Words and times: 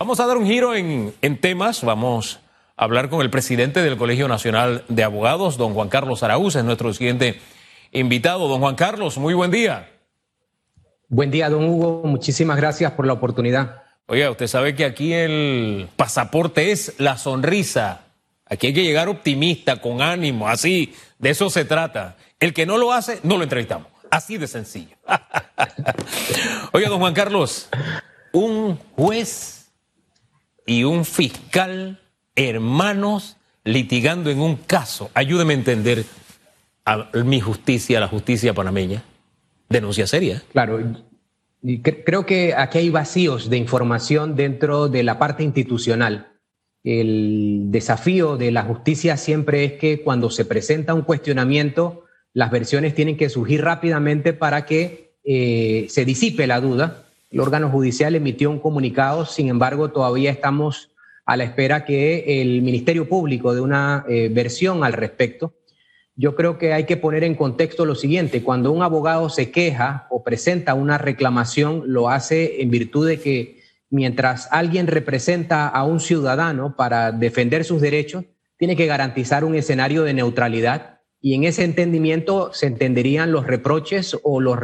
Vamos 0.00 0.20
a 0.20 0.26
dar 0.26 0.36
un 0.36 0.46
giro 0.46 0.76
en, 0.76 1.12
temas. 1.40 1.82
Vamos 1.82 2.38
a 2.76 2.84
hablar 2.84 3.08
con 3.08 3.20
el 3.20 3.30
presidente 3.30 3.82
del 3.82 3.96
Colegio 3.96 4.28
Nacional 4.28 4.84
de 4.86 5.02
Abogados, 5.02 5.56
don 5.56 5.74
Juan 5.74 5.88
Carlos 5.88 6.22
Araúz, 6.22 6.54
es 6.54 6.62
nuestro 6.62 6.94
siguiente 6.94 7.40
invitado. 7.90 8.46
Don 8.46 8.60
Juan 8.60 8.76
Carlos, 8.76 9.18
muy 9.18 9.34
buen 9.34 9.50
día. 9.50 9.90
Buen 11.08 11.32
día, 11.32 11.50
don 11.50 11.64
Hugo. 11.64 12.02
Muchísimas 12.04 12.58
gracias 12.58 12.92
por 12.92 13.08
la 13.08 13.14
oportunidad. 13.14 13.82
Oiga, 14.06 14.30
usted 14.30 14.46
sabe 14.46 14.76
que 14.76 14.84
aquí 14.84 15.12
el 15.12 15.88
pasaporte 15.96 16.70
es 16.70 16.94
la 16.98 17.18
sonrisa. 17.18 18.02
Aquí 18.46 18.68
hay 18.68 18.74
que 18.74 18.84
llegar 18.84 19.08
optimista, 19.08 19.80
con 19.80 20.00
ánimo, 20.00 20.46
así. 20.46 20.94
De 21.18 21.30
eso 21.30 21.50
se 21.50 21.64
trata. 21.64 22.16
El 22.38 22.54
que 22.54 22.66
no 22.66 22.78
lo 22.78 22.92
hace, 22.92 23.18
no 23.24 23.36
lo 23.36 23.42
entrevistamos. 23.42 23.88
Así 24.12 24.38
de 24.38 24.46
sencillo. 24.46 24.96
Oiga, 26.72 26.88
don 26.88 27.00
Juan 27.00 27.14
Carlos, 27.14 27.68
un 28.30 28.78
juez 28.94 29.57
y 30.68 30.84
un 30.84 31.06
fiscal 31.06 31.98
hermanos 32.36 33.38
litigando 33.64 34.30
en 34.30 34.38
un 34.38 34.56
caso. 34.56 35.10
Ayúdeme 35.14 35.54
a 35.54 35.56
entender 35.56 36.04
a 36.84 37.08
mi 37.24 37.40
justicia, 37.40 37.98
la 37.98 38.06
justicia 38.06 38.52
panameña. 38.52 39.02
Denuncia 39.70 40.06
seria. 40.06 40.42
Claro. 40.52 40.78
creo 42.04 42.26
que 42.26 42.54
aquí 42.54 42.78
hay 42.78 42.90
vacíos 42.90 43.48
de 43.48 43.56
información 43.56 44.36
dentro 44.36 44.88
de 44.88 45.02
la 45.02 45.18
parte 45.18 45.42
institucional. 45.42 46.32
El 46.84 47.70
desafío 47.70 48.36
de 48.36 48.50
la 48.52 48.62
justicia 48.62 49.16
siempre 49.16 49.64
es 49.64 49.72
que 49.74 50.02
cuando 50.02 50.30
se 50.30 50.44
presenta 50.44 50.92
un 50.92 51.02
cuestionamiento, 51.02 52.04
las 52.34 52.50
versiones 52.50 52.94
tienen 52.94 53.16
que 53.16 53.30
surgir 53.30 53.62
rápidamente 53.62 54.34
para 54.34 54.66
que 54.66 55.16
eh, 55.24 55.86
se 55.88 56.04
disipe 56.04 56.46
la 56.46 56.60
duda 56.60 57.07
el 57.30 57.40
órgano 57.40 57.68
judicial 57.70 58.14
emitió 58.14 58.50
un 58.50 58.58
comunicado, 58.58 59.26
sin 59.26 59.48
embargo, 59.48 59.90
todavía 59.90 60.30
estamos 60.30 60.90
a 61.26 61.36
la 61.36 61.44
espera 61.44 61.84
que 61.84 62.40
el 62.40 62.62
Ministerio 62.62 63.08
Público 63.08 63.54
dé 63.54 63.60
una 63.60 64.04
eh, 64.08 64.30
versión 64.32 64.82
al 64.82 64.94
respecto. 64.94 65.54
Yo 66.16 66.34
creo 66.34 66.56
que 66.56 66.72
hay 66.72 66.84
que 66.84 66.96
poner 66.96 67.22
en 67.22 67.34
contexto 67.34 67.84
lo 67.84 67.94
siguiente, 67.94 68.42
cuando 68.42 68.72
un 68.72 68.82
abogado 68.82 69.28
se 69.28 69.50
queja 69.50 70.06
o 70.10 70.24
presenta 70.24 70.74
una 70.74 70.96
reclamación, 70.96 71.82
lo 71.86 72.08
hace 72.08 72.62
en 72.62 72.70
virtud 72.70 73.06
de 73.06 73.20
que 73.20 73.60
mientras 73.90 74.48
alguien 74.50 74.86
representa 74.86 75.68
a 75.68 75.84
un 75.84 76.00
ciudadano 76.00 76.76
para 76.76 77.12
defender 77.12 77.64
sus 77.64 77.80
derechos, 77.80 78.24
tiene 78.56 78.74
que 78.74 78.86
garantizar 78.86 79.44
un 79.44 79.54
escenario 79.54 80.02
de 80.02 80.14
neutralidad 80.14 81.00
y 81.20 81.34
en 81.34 81.44
ese 81.44 81.64
entendimiento 81.64 82.52
se 82.52 82.66
entenderían 82.66 83.32
los 83.32 83.46
reproches 83.46 84.16
o 84.22 84.40
los 84.40 84.58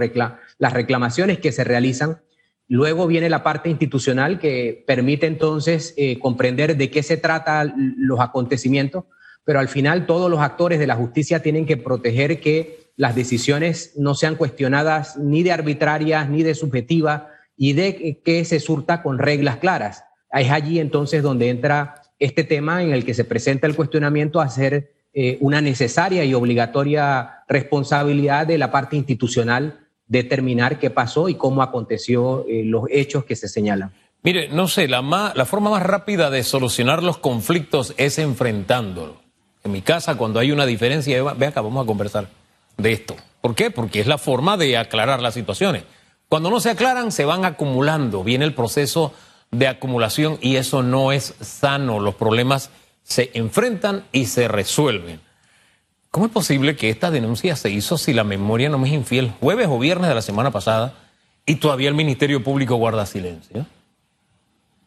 las 0.59 0.73
reclamaciones 0.73 1.39
que 1.39 1.53
se 1.53 1.65
realizan 1.65 2.19
Luego 2.67 3.07
viene 3.07 3.29
la 3.29 3.43
parte 3.43 3.69
institucional 3.69 4.39
que 4.39 4.85
permite 4.87 5.27
entonces 5.27 5.93
eh, 5.97 6.19
comprender 6.19 6.77
de 6.77 6.91
qué 6.91 7.03
se 7.03 7.17
tratan 7.17 7.95
los 7.99 8.21
acontecimientos, 8.21 9.05
pero 9.45 9.59
al 9.61 9.69
final 9.69 10.07
todos 10.07 10.31
los 10.31 10.41
actores 10.41 10.79
de 10.79 10.87
la 10.87 10.97
justicia 10.97 11.43
tienen 11.43 11.67
que 11.67 11.77
proteger 11.77 12.41
que 12.41 12.93
las 12.97 13.15
decisiones 13.15 13.93
no 13.97 14.15
sean 14.15 14.37
cuestionadas 14.37 15.17
ni 15.19 15.43
de 15.43 15.53
arbitrarias 15.53 16.29
ni 16.31 16.43
de 16.43 16.55
subjetivas 16.55 17.25
y 17.57 17.75
de 17.75 18.21
que 18.25 18.45
se 18.45 18.61
surta 18.61 19.03
con 19.03 19.19
reglas 19.19 19.59
claras. 19.59 20.05
Es 20.33 20.51
allí 20.51 20.81
entonces 20.81 21.23
donde 21.23 21.51
entra 21.51 22.03
este 22.19 22.45
tema 22.45 22.83
en 22.83 22.93
el 22.93 23.05
que 23.05 23.15
se 23.15 23.25
presenta 23.25 23.67
el 23.67 23.77
cuestionamiento 23.77 24.41
a 24.41 24.49
ser 24.49 24.93
eh, 25.13 25.37
una 25.41 25.61
necesaria 25.61 26.25
y 26.25 26.35
obligatoria 26.35 27.45
responsabilidad 27.49 28.47
de 28.47 28.59
la 28.59 28.71
parte 28.71 28.97
institucional 28.97 29.84
determinar 30.15 30.79
qué 30.79 30.91
pasó 30.91 31.29
y 31.29 31.35
cómo 31.35 31.63
aconteció 31.63 32.47
eh, 32.49 32.63
los 32.65 32.85
hechos 32.91 33.25
que 33.25 33.37
se 33.37 33.49
señalan. 33.49 33.93
Mire, 34.23 34.49
no 34.49 34.69
sé, 34.69 34.89
la, 34.89 35.03
la 35.35 35.45
forma 35.45 35.71
más 35.71 35.83
rápida 35.83 36.31
de 36.31 36.43
solucionar 36.45 37.03
los 37.03 37.19
conflictos 37.19 37.93
es 37.97 38.19
enfrentándolo. 38.19 39.21
En 39.65 39.73
mi 39.73 39.83
casa, 39.83 40.17
cuando 40.17 40.41
hay 40.41 40.53
una 40.53 40.67
diferencia, 40.67 41.23
ve 41.35 41.47
acá, 41.47 41.61
vamos 41.61 41.83
a 41.83 41.87
conversar 41.87 42.29
de 42.77 42.93
esto. 42.93 43.17
¿Por 43.41 43.55
qué? 43.55 43.71
Porque 43.71 44.01
es 44.01 44.07
la 44.07 44.17
forma 44.17 44.57
de 44.57 44.79
aclarar 44.79 45.21
las 45.21 45.35
situaciones. 45.35 45.83
Cuando 46.29 46.51
no 46.51 46.61
se 46.61 46.71
aclaran, 46.71 47.13
se 47.13 47.25
van 47.25 47.45
acumulando, 47.45 48.25
viene 48.25 48.45
el 48.45 48.55
proceso 48.55 49.13
de 49.51 49.69
acumulación 49.69 50.39
y 50.41 50.57
eso 50.57 50.83
no 50.83 51.13
es 51.13 51.35
sano. 51.41 52.01
Los 52.01 52.15
problemas 52.15 52.71
se 53.03 53.31
enfrentan 53.35 54.05
y 54.13 54.27
se 54.27 54.49
resuelven. 54.49 55.21
¿Cómo 56.15 56.27
es 56.27 56.33
posible 56.33 56.77
que 56.77 56.91
esta 56.91 57.11
denuncia 57.11 57.57
se 57.57 57.71
hizo 57.71 57.99
si 57.99 58.13
la 58.13 58.23
memoria 58.23 58.69
no 58.69 58.79
me 58.79 58.87
es 58.87 58.95
infiel 58.95 59.33
jueves 59.41 59.67
o 59.69 59.81
viernes 59.81 60.09
de 60.09 60.15
la 60.15 60.23
semana 60.23 60.53
pasada 60.53 60.95
y 61.45 61.57
todavía 61.57 61.89
el 61.89 61.97
Ministerio 61.97 62.45
Público 62.45 62.77
guarda 62.77 63.05
silencio? 63.05 63.67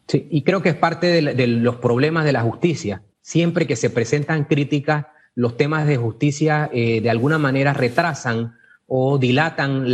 Sí, 0.06 0.26
y 0.30 0.40
creo 0.40 0.62
que 0.62 0.70
es 0.70 0.74
parte 0.74 1.08
de, 1.08 1.46
los 1.46 1.76
problemas 1.76 2.24
de 2.24 2.32
la 2.32 2.40
justicia. 2.40 3.02
Siempre 3.20 3.66
que 3.66 3.76
se 3.76 3.90
presentan 3.90 4.44
críticas, 4.44 5.04
los 5.34 5.58
temas 5.58 5.86
de 5.86 5.98
justicia 5.98 6.70
eh, 6.72 7.02
de 7.02 7.10
alguna 7.10 7.36
manera 7.36 7.74
retrasan 7.74 8.56
o 8.86 9.18
dilatan 9.18 9.84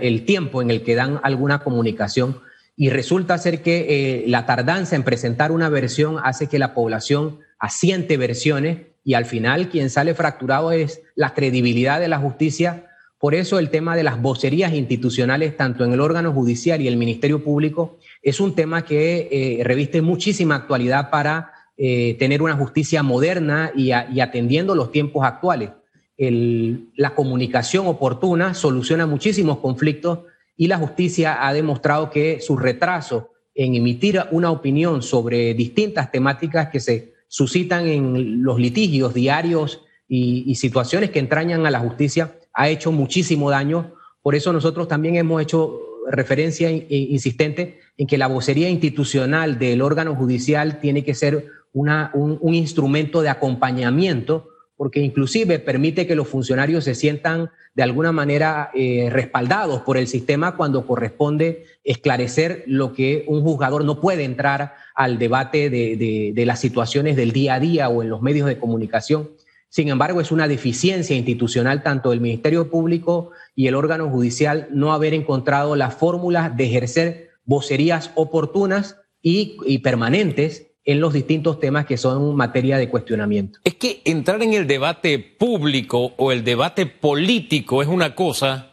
el 0.00 0.24
tiempo 0.24 0.62
en 0.62 0.70
el 0.70 0.84
que 0.84 0.94
dan 0.94 1.18
alguna 1.24 1.58
comunicación 1.64 2.38
y 2.76 2.90
resulta 2.90 3.36
ser 3.38 3.62
que 3.62 3.86
eh, 3.88 4.24
la 4.28 4.46
tardanza 4.46 4.94
en 4.94 5.02
presentar 5.02 5.50
una 5.50 5.68
versión 5.70 6.18
hace 6.22 6.46
que 6.46 6.60
la 6.60 6.72
población 6.72 7.40
asiente 7.58 8.16
versiones 8.16 8.93
y 9.04 9.14
al 9.14 9.26
final 9.26 9.68
quien 9.68 9.90
sale 9.90 10.14
fracturado 10.14 10.72
es 10.72 11.02
la 11.14 11.34
credibilidad 11.34 12.00
de 12.00 12.08
la 12.08 12.18
justicia. 12.18 12.86
Por 13.18 13.34
eso 13.34 13.58
el 13.58 13.70
tema 13.70 13.96
de 13.96 14.02
las 14.02 14.20
vocerías 14.20 14.72
institucionales, 14.72 15.56
tanto 15.56 15.84
en 15.84 15.92
el 15.92 16.00
órgano 16.00 16.32
judicial 16.32 16.80
y 16.80 16.88
el 16.88 16.96
Ministerio 16.96 17.44
Público, 17.44 17.98
es 18.22 18.40
un 18.40 18.54
tema 18.54 18.84
que 18.84 19.28
eh, 19.30 19.64
reviste 19.64 20.02
muchísima 20.02 20.56
actualidad 20.56 21.10
para 21.10 21.52
eh, 21.76 22.16
tener 22.18 22.42
una 22.42 22.56
justicia 22.56 23.02
moderna 23.02 23.70
y, 23.74 23.90
atendiendo 23.92 24.74
los 24.74 24.90
tiempos 24.90 25.24
actuales. 25.24 25.70
la 26.16 27.14
comunicación 27.14 27.86
oportuna 27.86 28.54
soluciona 28.54 29.06
muchísimos 29.06 29.58
conflictos 29.58 30.20
y 30.56 30.68
la 30.68 30.78
justicia 30.78 31.46
ha 31.46 31.52
demostrado 31.52 32.10
que 32.10 32.40
su 32.40 32.56
retraso 32.56 33.30
en 33.54 33.74
emitir 33.74 34.20
una 34.30 34.50
opinión 34.50 35.02
sobre 35.02 35.54
distintas 35.54 36.10
temáticas 36.10 36.68
que 36.68 36.80
se 36.80 37.13
suscitan 37.34 37.88
en 37.88 38.44
los 38.44 38.60
litigios 38.60 39.12
diarios 39.12 39.80
y, 40.06 40.54
situaciones 40.54 41.10
que 41.10 41.18
entrañan 41.18 41.66
a 41.66 41.70
la 41.72 41.80
justicia 41.80 42.38
ha 42.52 42.68
hecho 42.68 42.92
muchísimo 42.92 43.50
daño. 43.50 43.92
Por 44.22 44.36
eso 44.36 44.52
nosotros 44.52 44.86
también 44.86 45.16
hemos 45.16 45.42
hecho 45.42 45.80
referencia 46.08 46.70
insistente 46.70 47.80
en 47.98 48.06
que 48.06 48.18
la 48.18 48.28
vocería 48.28 48.68
institucional 48.70 49.58
del 49.58 49.82
órgano 49.82 50.14
judicial 50.14 50.78
tiene 50.78 51.02
que 51.02 51.14
ser 51.14 51.48
una, 51.72 52.12
un, 52.14 52.54
instrumento 52.54 53.20
de 53.20 53.30
acompañamiento 53.30 54.50
porque 54.76 55.00
inclusive 55.00 55.58
permite 55.58 56.06
que 56.06 56.16
los 56.16 56.28
funcionarios 56.28 56.84
se 56.84 56.94
sientan 56.94 57.50
de 57.74 57.82
alguna 57.82 58.12
manera 58.12 58.70
eh, 58.74 59.08
respaldados 59.10 59.82
por 59.82 59.96
el 59.96 60.06
sistema 60.06 60.56
cuando 60.56 60.86
corresponde 60.86 61.64
esclarecer 61.84 62.64
lo 62.66 62.92
que 62.92 63.24
un 63.26 63.42
juzgador 63.42 63.84
no 63.84 64.00
puede 64.00 64.24
entrar 64.24 64.74
al 64.94 65.18
debate 65.18 65.70
de, 65.70 66.32
de, 66.34 66.46
las 66.46 66.60
situaciones 66.60 67.16
del 67.16 67.32
día 67.32 67.54
a 67.54 67.60
día 67.60 67.88
o 67.88 68.02
en 68.02 68.10
los 68.10 68.22
medios 68.22 68.46
de 68.46 68.58
comunicación. 68.58 69.30
Sin 69.68 69.88
embargo, 69.88 70.20
es 70.20 70.30
una 70.30 70.46
deficiencia 70.46 71.16
institucional 71.16 71.82
tanto 71.82 72.10
del 72.10 72.20
Ministerio 72.20 72.70
Público 72.70 73.30
y 73.56 73.66
el 73.66 73.74
órgano 73.74 74.08
judicial 74.08 74.68
no 74.70 74.92
haber 74.92 75.14
encontrado 75.14 75.74
las 75.74 75.94
fórmulas 75.94 76.56
de 76.56 76.66
ejercer 76.66 77.30
vocerías 77.44 78.12
oportunas 78.14 79.00
y, 79.20 79.56
y 79.66 79.78
permanentes 79.78 80.73
en 80.84 81.00
los 81.00 81.12
distintos 81.12 81.60
temas 81.60 81.86
que 81.86 81.96
son 81.96 82.36
materia 82.36 82.76
de 82.76 82.88
cuestionamiento. 82.88 83.58
Es 83.64 83.74
que 83.74 84.02
entrar 84.04 84.42
en 84.42 84.52
el 84.52 84.66
debate 84.66 85.18
público 85.18 86.12
o 86.16 86.30
el 86.30 86.44
debate 86.44 86.86
político 86.86 87.82
es 87.82 87.88
una 87.88 88.14
cosa 88.14 88.72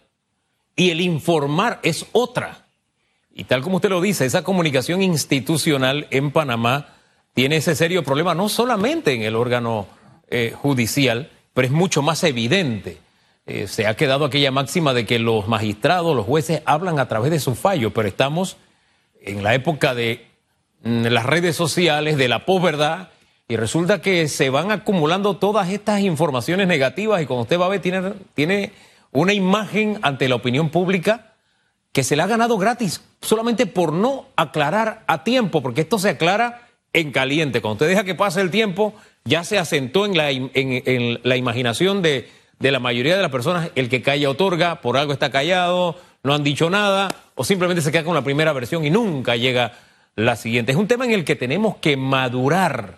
y 0.75 0.89
el 0.89 1.01
informar 1.01 1.79
es 1.83 2.05
otra. 2.11 2.65
Y 3.33 3.45
tal 3.45 3.61
como 3.61 3.77
usted 3.77 3.89
lo 3.89 4.01
dice, 4.01 4.25
esa 4.25 4.43
comunicación 4.43 5.01
institucional 5.01 6.07
en 6.11 6.31
Panamá 6.31 6.95
tiene 7.33 7.57
ese 7.57 7.75
serio 7.75 8.03
problema, 8.03 8.35
no 8.35 8.49
solamente 8.49 9.13
en 9.13 9.21
el 9.21 9.35
órgano 9.35 9.87
eh, 10.29 10.53
judicial, 10.55 11.29
pero 11.53 11.65
es 11.65 11.71
mucho 11.71 12.01
más 12.01 12.23
evidente. 12.25 12.97
Eh, 13.45 13.67
se 13.67 13.87
ha 13.87 13.95
quedado 13.95 14.25
aquella 14.25 14.51
máxima 14.51 14.93
de 14.93 15.05
que 15.05 15.17
los 15.17 15.47
magistrados, 15.47 16.15
los 16.15 16.25
jueces 16.25 16.61
hablan 16.65 16.99
a 16.99 17.07
través 17.07 17.31
de 17.31 17.39
su 17.39 17.55
fallo, 17.55 17.91
pero 17.91 18.07
estamos 18.07 18.57
en 19.21 19.43
la 19.43 19.55
época 19.55 19.95
de 19.95 20.30
las 20.83 21.25
redes 21.25 21.55
sociales, 21.55 22.17
de 22.17 22.27
la 22.27 22.45
posverdad, 22.45 23.09
y 23.47 23.57
resulta 23.57 24.01
que 24.01 24.27
se 24.27 24.49
van 24.49 24.71
acumulando 24.71 25.35
todas 25.37 25.69
estas 25.69 25.99
informaciones 25.99 26.67
negativas 26.67 27.21
y 27.21 27.25
cuando 27.25 27.43
usted 27.43 27.59
va 27.59 27.65
a 27.65 27.69
ver 27.69 27.81
tiene, 27.81 28.13
tiene 28.33 28.71
una 29.11 29.33
imagen 29.33 29.99
ante 30.01 30.29
la 30.29 30.35
opinión 30.35 30.69
pública 30.69 31.33
que 31.91 32.03
se 32.03 32.15
le 32.15 32.23
ha 32.23 32.27
ganado 32.27 32.57
gratis 32.57 33.01
solamente 33.21 33.65
por 33.65 33.91
no 33.91 34.27
aclarar 34.37 35.03
a 35.07 35.23
tiempo, 35.23 35.61
porque 35.61 35.81
esto 35.81 35.99
se 35.99 36.09
aclara 36.09 36.69
en 36.93 37.11
caliente. 37.11 37.61
Cuando 37.61 37.73
usted 37.73 37.89
deja 37.89 38.03
que 38.05 38.15
pase 38.15 38.39
el 38.39 38.51
tiempo, 38.51 38.93
ya 39.25 39.43
se 39.43 39.57
asentó 39.57 40.05
en 40.05 40.15
la, 40.15 40.31
en, 40.31 41.19
la 41.23 41.35
imaginación 41.35 42.01
de, 42.01 42.29
de 42.59 42.71
la 42.71 42.79
mayoría 42.79 43.15
de 43.15 43.21
las 43.21 43.31
personas, 43.31 43.69
el 43.75 43.89
que 43.89 44.01
calla 44.01 44.29
otorga, 44.29 44.81
por 44.81 44.97
algo 44.97 45.13
está 45.13 45.29
callado, 45.29 45.97
no 46.23 46.33
han 46.33 46.43
dicho 46.43 46.69
nada, 46.69 47.09
o 47.35 47.43
simplemente 47.43 47.81
se 47.81 47.91
queda 47.91 48.03
con 48.03 48.15
la 48.15 48.23
primera 48.23 48.53
versión 48.53 48.85
y 48.85 48.89
nunca 48.89 49.35
llega 49.35 49.73
la 50.15 50.35
siguiente. 50.35 50.71
Es 50.71 50.77
un 50.77 50.87
tema 50.87 51.05
en 51.05 51.11
el 51.11 51.25
que 51.25 51.35
tenemos 51.35 51.77
que 51.77 51.97
madurar. 51.97 52.97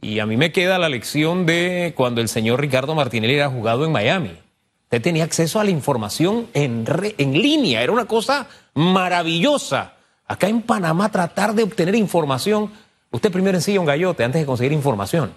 Y 0.00 0.18
a 0.18 0.26
mí 0.26 0.36
me 0.36 0.52
queda 0.52 0.78
la 0.78 0.88
lección 0.88 1.46
de 1.46 1.92
cuando 1.96 2.20
el 2.20 2.28
señor 2.28 2.60
Ricardo 2.60 2.94
Martinelli 2.94 3.34
era 3.34 3.48
jugado 3.48 3.84
en 3.84 3.92
Miami. 3.92 4.36
Usted 4.84 5.02
tenía 5.02 5.24
acceso 5.24 5.60
a 5.60 5.64
la 5.64 5.70
información 5.70 6.48
en, 6.54 6.84
en 7.18 7.32
línea, 7.32 7.82
era 7.82 7.92
una 7.92 8.06
cosa 8.06 8.48
maravillosa. 8.74 9.94
Acá 10.26 10.48
en 10.48 10.62
Panamá 10.62 11.10
tratar 11.10 11.54
de 11.54 11.62
obtener 11.62 11.94
información, 11.94 12.70
usted 13.10 13.30
primero 13.30 13.56
ensilla 13.56 13.80
un 13.80 13.86
gallote 13.86 14.24
antes 14.24 14.42
de 14.42 14.46
conseguir 14.46 14.72
información. 14.72 15.32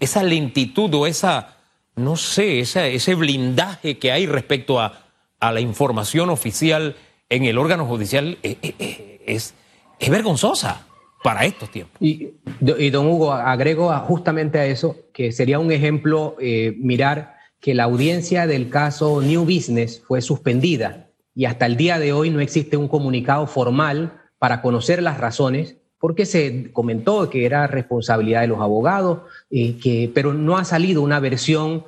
Esa 0.00 0.22
lentitud 0.22 0.94
o 0.94 1.06
esa, 1.06 1.56
no 1.96 2.16
sé, 2.16 2.60
ese 2.60 3.14
blindaje 3.14 3.98
que 3.98 4.12
hay 4.12 4.26
respecto 4.26 4.80
a, 4.80 5.06
a 5.40 5.52
la 5.52 5.60
información 5.60 6.30
oficial 6.30 6.96
en 7.28 7.44
el 7.44 7.58
órgano 7.58 7.86
judicial 7.86 8.38
eh, 8.42 8.58
eh, 8.62 8.74
eh, 8.78 9.22
es, 9.26 9.54
es, 9.98 10.10
vergonzosa 10.10 10.86
para 11.22 11.44
estos 11.44 11.70
tiempos. 11.70 11.96
Y, 12.00 12.32
don 12.90 13.06
Hugo, 13.06 13.32
agrego 13.32 13.92
justamente 14.00 14.58
a 14.58 14.66
eso 14.66 14.96
que 15.12 15.32
sería 15.32 15.58
un 15.58 15.72
ejemplo 15.72 16.36
mirar 16.78 17.36
que 17.60 17.74
la 17.74 17.84
audiencia 17.84 18.46
del 18.46 18.68
caso 18.68 19.20
New 19.20 19.44
Business 19.44 20.02
fue 20.06 20.20
suspendida 20.20 21.08
y 21.34 21.46
hasta 21.46 21.66
el 21.66 21.76
día 21.76 21.98
de 21.98 22.12
hoy 22.12 22.30
no 22.30 22.40
existe 22.40 22.76
un 22.76 22.88
comunicado 22.88 23.46
formal 23.46 24.20
para 24.38 24.62
conocer 24.62 25.02
las 25.02 25.18
razones 25.18 25.76
porque 25.98 26.26
se 26.26 26.70
comentó 26.72 27.28
que 27.30 27.46
era 27.46 27.66
responsabilidad 27.66 28.42
de 28.42 28.46
los 28.48 28.60
abogados, 28.60 29.20
que, 29.50 30.10
pero 30.14 30.34
no 30.34 30.58
ha 30.58 30.64
salido 30.64 31.02
una 31.02 31.18
versión 31.18 31.84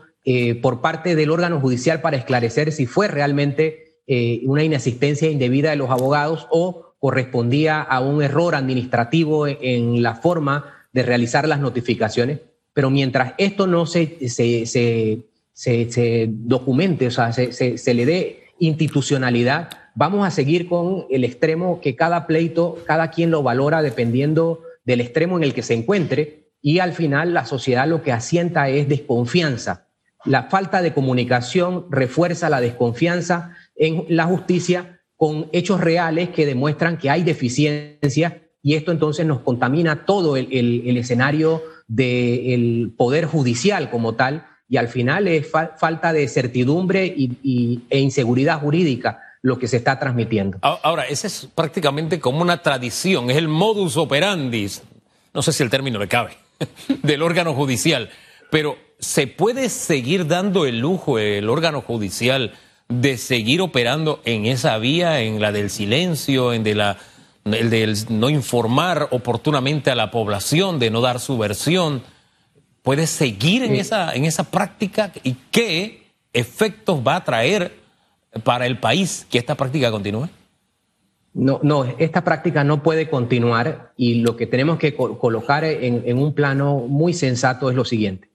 por 0.60 0.80
parte 0.80 1.14
del 1.14 1.30
órgano 1.30 1.60
judicial 1.60 2.00
para 2.00 2.16
esclarecer 2.16 2.72
si 2.72 2.86
fue 2.86 3.08
realmente 3.08 4.02
eh, 4.06 4.40
una 4.44 4.62
inasistencia 4.62 5.30
indebida 5.30 5.70
de 5.70 5.76
los 5.76 5.90
abogados 5.90 6.46
o 6.50 6.87
correspondía 6.98 7.80
a 7.80 8.00
un 8.00 8.22
error 8.22 8.54
administrativo 8.54 9.46
en, 9.46 10.02
la 10.02 10.14
forma 10.16 10.74
de 10.92 11.02
realizar 11.02 11.46
las 11.46 11.60
notificaciones. 11.60 12.40
Pero 12.72 12.90
mientras 12.90 13.34
esto 13.38 13.66
no 13.66 13.86
se, 13.86 14.28
se, 14.28 15.24
se, 15.52 16.28
documente, 16.30 17.06
o 17.06 17.10
sea, 17.10 17.32
se, 17.32 17.94
le 17.94 18.06
dé 18.06 18.44
institucionalidad, 18.58 19.70
vamos 19.94 20.26
a 20.26 20.30
seguir 20.30 20.68
con 20.68 21.06
el 21.10 21.24
extremo 21.24 21.80
que 21.80 21.96
cada 21.96 22.26
pleito, 22.26 22.78
cada 22.86 23.10
quien 23.10 23.30
lo 23.30 23.42
valora 23.42 23.82
dependiendo 23.82 24.62
del 24.84 25.00
extremo 25.00 25.36
en 25.36 25.44
el 25.44 25.54
que 25.54 25.62
se 25.62 25.74
encuentre 25.74 26.48
y 26.60 26.80
al 26.80 26.92
final 26.92 27.34
la 27.34 27.46
sociedad 27.46 27.86
lo 27.86 28.02
que 28.02 28.12
asienta 28.12 28.68
es 28.68 28.88
desconfianza. 28.88 29.86
La 30.24 30.44
falta 30.44 30.82
de 30.82 30.92
comunicación 30.92 31.86
refuerza 31.90 32.50
la 32.50 32.60
desconfianza 32.60 33.52
en 33.76 34.04
la 34.08 34.24
justicia 34.24 34.97
con 35.18 35.48
hechos 35.52 35.80
reales 35.80 36.30
que 36.30 36.46
demuestran 36.46 36.96
que 36.96 37.10
hay 37.10 37.24
deficiencias 37.24 38.34
y 38.62 38.74
esto 38.74 38.92
entonces 38.92 39.26
nos 39.26 39.40
contamina 39.40 40.06
todo 40.06 40.36
el, 40.36 40.96
escenario 40.96 41.62
del 41.88 42.92
poder 42.96 43.26
judicial 43.26 43.90
como 43.90 44.14
tal 44.14 44.46
y 44.68 44.76
al 44.76 44.88
final 44.88 45.26
es 45.26 45.48
falta 45.50 46.12
de 46.12 46.28
certidumbre 46.28 47.06
y, 47.06 47.80
e 47.90 47.98
inseguridad 47.98 48.60
jurídica 48.60 49.20
lo 49.42 49.58
que 49.58 49.66
se 49.66 49.78
está 49.78 49.98
transmitiendo. 49.98 50.58
Ahora, 50.62 51.06
esa 51.06 51.26
es 51.26 51.48
prácticamente 51.52 52.20
como 52.20 52.40
una 52.40 52.62
tradición, 52.62 53.30
es 53.30 53.36
el 53.36 53.48
modus 53.48 53.96
operandi, 53.96 54.68
no 55.34 55.42
sé 55.42 55.52
si 55.52 55.62
el 55.64 55.70
término 55.70 55.98
le 55.98 56.06
cabe, 56.06 56.36
del 57.02 57.22
órgano 57.22 57.54
judicial, 57.54 58.08
pero 58.50 58.76
¿se 59.00 59.26
puede 59.26 59.68
seguir 59.68 60.28
dando 60.28 60.64
el 60.64 60.78
lujo 60.78 61.18
el 61.18 61.48
órgano 61.48 61.80
judicial 61.80 62.52
de 62.88 63.18
seguir 63.18 63.60
operando 63.60 64.20
en 64.24 64.46
esa 64.46 64.78
vía, 64.78 65.20
en 65.20 65.40
la 65.40 65.52
del 65.52 65.70
silencio, 65.70 66.52
en 66.52 66.64
de 66.64 66.74
la, 66.74 66.96
el 67.44 67.70
del 67.70 67.96
no 68.08 68.30
informar 68.30 69.08
oportunamente 69.10 69.90
a 69.90 69.94
la 69.94 70.10
población, 70.10 70.78
de 70.78 70.90
no 70.90 71.00
dar 71.00 71.20
su 71.20 71.36
versión, 71.36 72.02
puede 72.82 73.06
seguir 73.06 73.62
en, 73.62 73.74
esa, 73.74 74.14
en 74.14 74.24
esa 74.24 74.44
práctica 74.44 75.12
y 75.22 75.36
qué 75.50 76.04
efectos 76.32 77.00
va 77.06 77.16
a 77.16 77.24
traer 77.24 77.74
para 78.42 78.66
el 78.66 78.78
país 78.78 79.26
que 79.30 79.38
esta 79.38 79.54
práctica 79.54 79.90
continúe? 79.90 80.28
No, 81.34 81.60
no, 81.62 81.84
esta 81.98 82.24
práctica 82.24 82.64
no 82.64 82.82
puede 82.82 83.10
continuar 83.10 83.92
y 83.96 84.22
lo 84.22 84.36
que 84.36 84.46
tenemos 84.46 84.78
que 84.78 84.94
colocar 84.94 85.64
en 85.64 86.18
un 86.18 86.32
plano 86.32 86.78
muy 86.88 87.12
sensato 87.12 87.70
es 87.70 87.76
lo 87.76 87.84
siguiente 87.84 88.28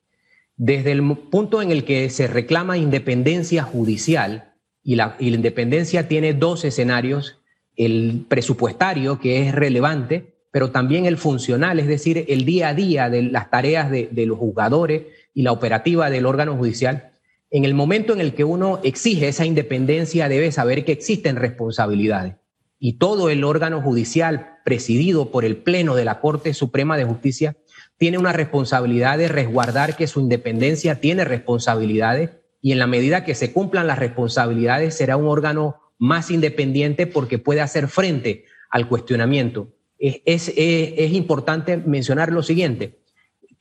desde 0.55 0.91
el 0.91 1.17
punto 1.17 1.61
en 1.61 1.71
el 1.71 1.83
que 1.83 2.09
se 2.09 2.27
reclama 2.27 2.77
independencia 2.77 3.63
judicial, 3.63 4.53
y 4.83 4.95
la, 4.95 5.15
independencia 5.19 6.07
tiene 6.07 6.33
dos 6.33 6.65
escenarios, 6.65 7.39
el 7.75 8.25
presupuestario, 8.27 9.19
que 9.19 9.47
es 9.47 9.55
relevante, 9.55 10.35
pero 10.51 10.71
también 10.71 11.05
el 11.05 11.17
funcional, 11.17 11.79
es 11.79 11.87
decir, 11.87 12.25
el 12.27 12.45
día 12.45 12.69
a 12.69 12.73
día 12.73 13.09
de 13.09 13.23
las 13.23 13.49
tareas 13.49 13.89
de, 13.89 14.09
de 14.11 14.25
los 14.25 14.37
juzgadores 14.37 15.03
y 15.33 15.41
la 15.41 15.51
operativa 15.51 16.09
del 16.09 16.25
órgano 16.25 16.55
judicial. 16.55 17.11
En 17.49 17.65
el 17.65 17.73
momento 17.73 18.13
en 18.13 18.21
el 18.21 18.35
que 18.35 18.43
uno 18.43 18.79
exige 18.83 19.27
esa 19.27 19.45
independencia, 19.45 20.29
debe 20.29 20.51
saber 20.51 20.85
que 20.85 20.91
existen 20.91 21.37
responsabilidades. 21.37 22.35
Y 22.77 22.97
todo 22.97 23.29
el 23.29 23.43
órgano 23.43 23.81
judicial, 23.81 24.57
presidido 24.65 25.31
por 25.31 25.45
el 25.45 25.57
Pleno 25.57 25.95
de 25.95 26.05
la 26.05 26.19
Corte 26.19 26.53
Suprema 26.53 26.97
de 26.97 27.05
Justicia, 27.05 27.55
tiene 28.03 28.17
una 28.17 28.33
responsabilidad 28.33 29.17
de 29.17 29.29
resguardar 29.29 29.95
que 29.95 30.07
su 30.07 30.19
independencia 30.19 30.99
tiene 30.99 31.23
responsabilidades 31.23 32.31
y 32.61 32.73
en 32.73 32.79
la 32.79 32.85
medida 32.85 33.23
que 33.23 33.33
se 33.33 33.53
cumplan 33.53 33.87
las 33.87 33.97
responsabilidades 33.97 34.95
será 34.95 35.15
un 35.15 35.29
órgano 35.29 35.79
más 35.99 36.29
independiente 36.29 37.07
porque 37.07 37.39
puede 37.39 37.61
hacer 37.61 37.87
frente 37.87 38.43
al 38.69 38.89
cuestionamiento. 38.89 39.69
Es, 39.99 40.51
es, 40.57 41.13
importante 41.13 41.77
mencionar 41.77 42.33
lo 42.33 42.43
siguiente. 42.43 42.99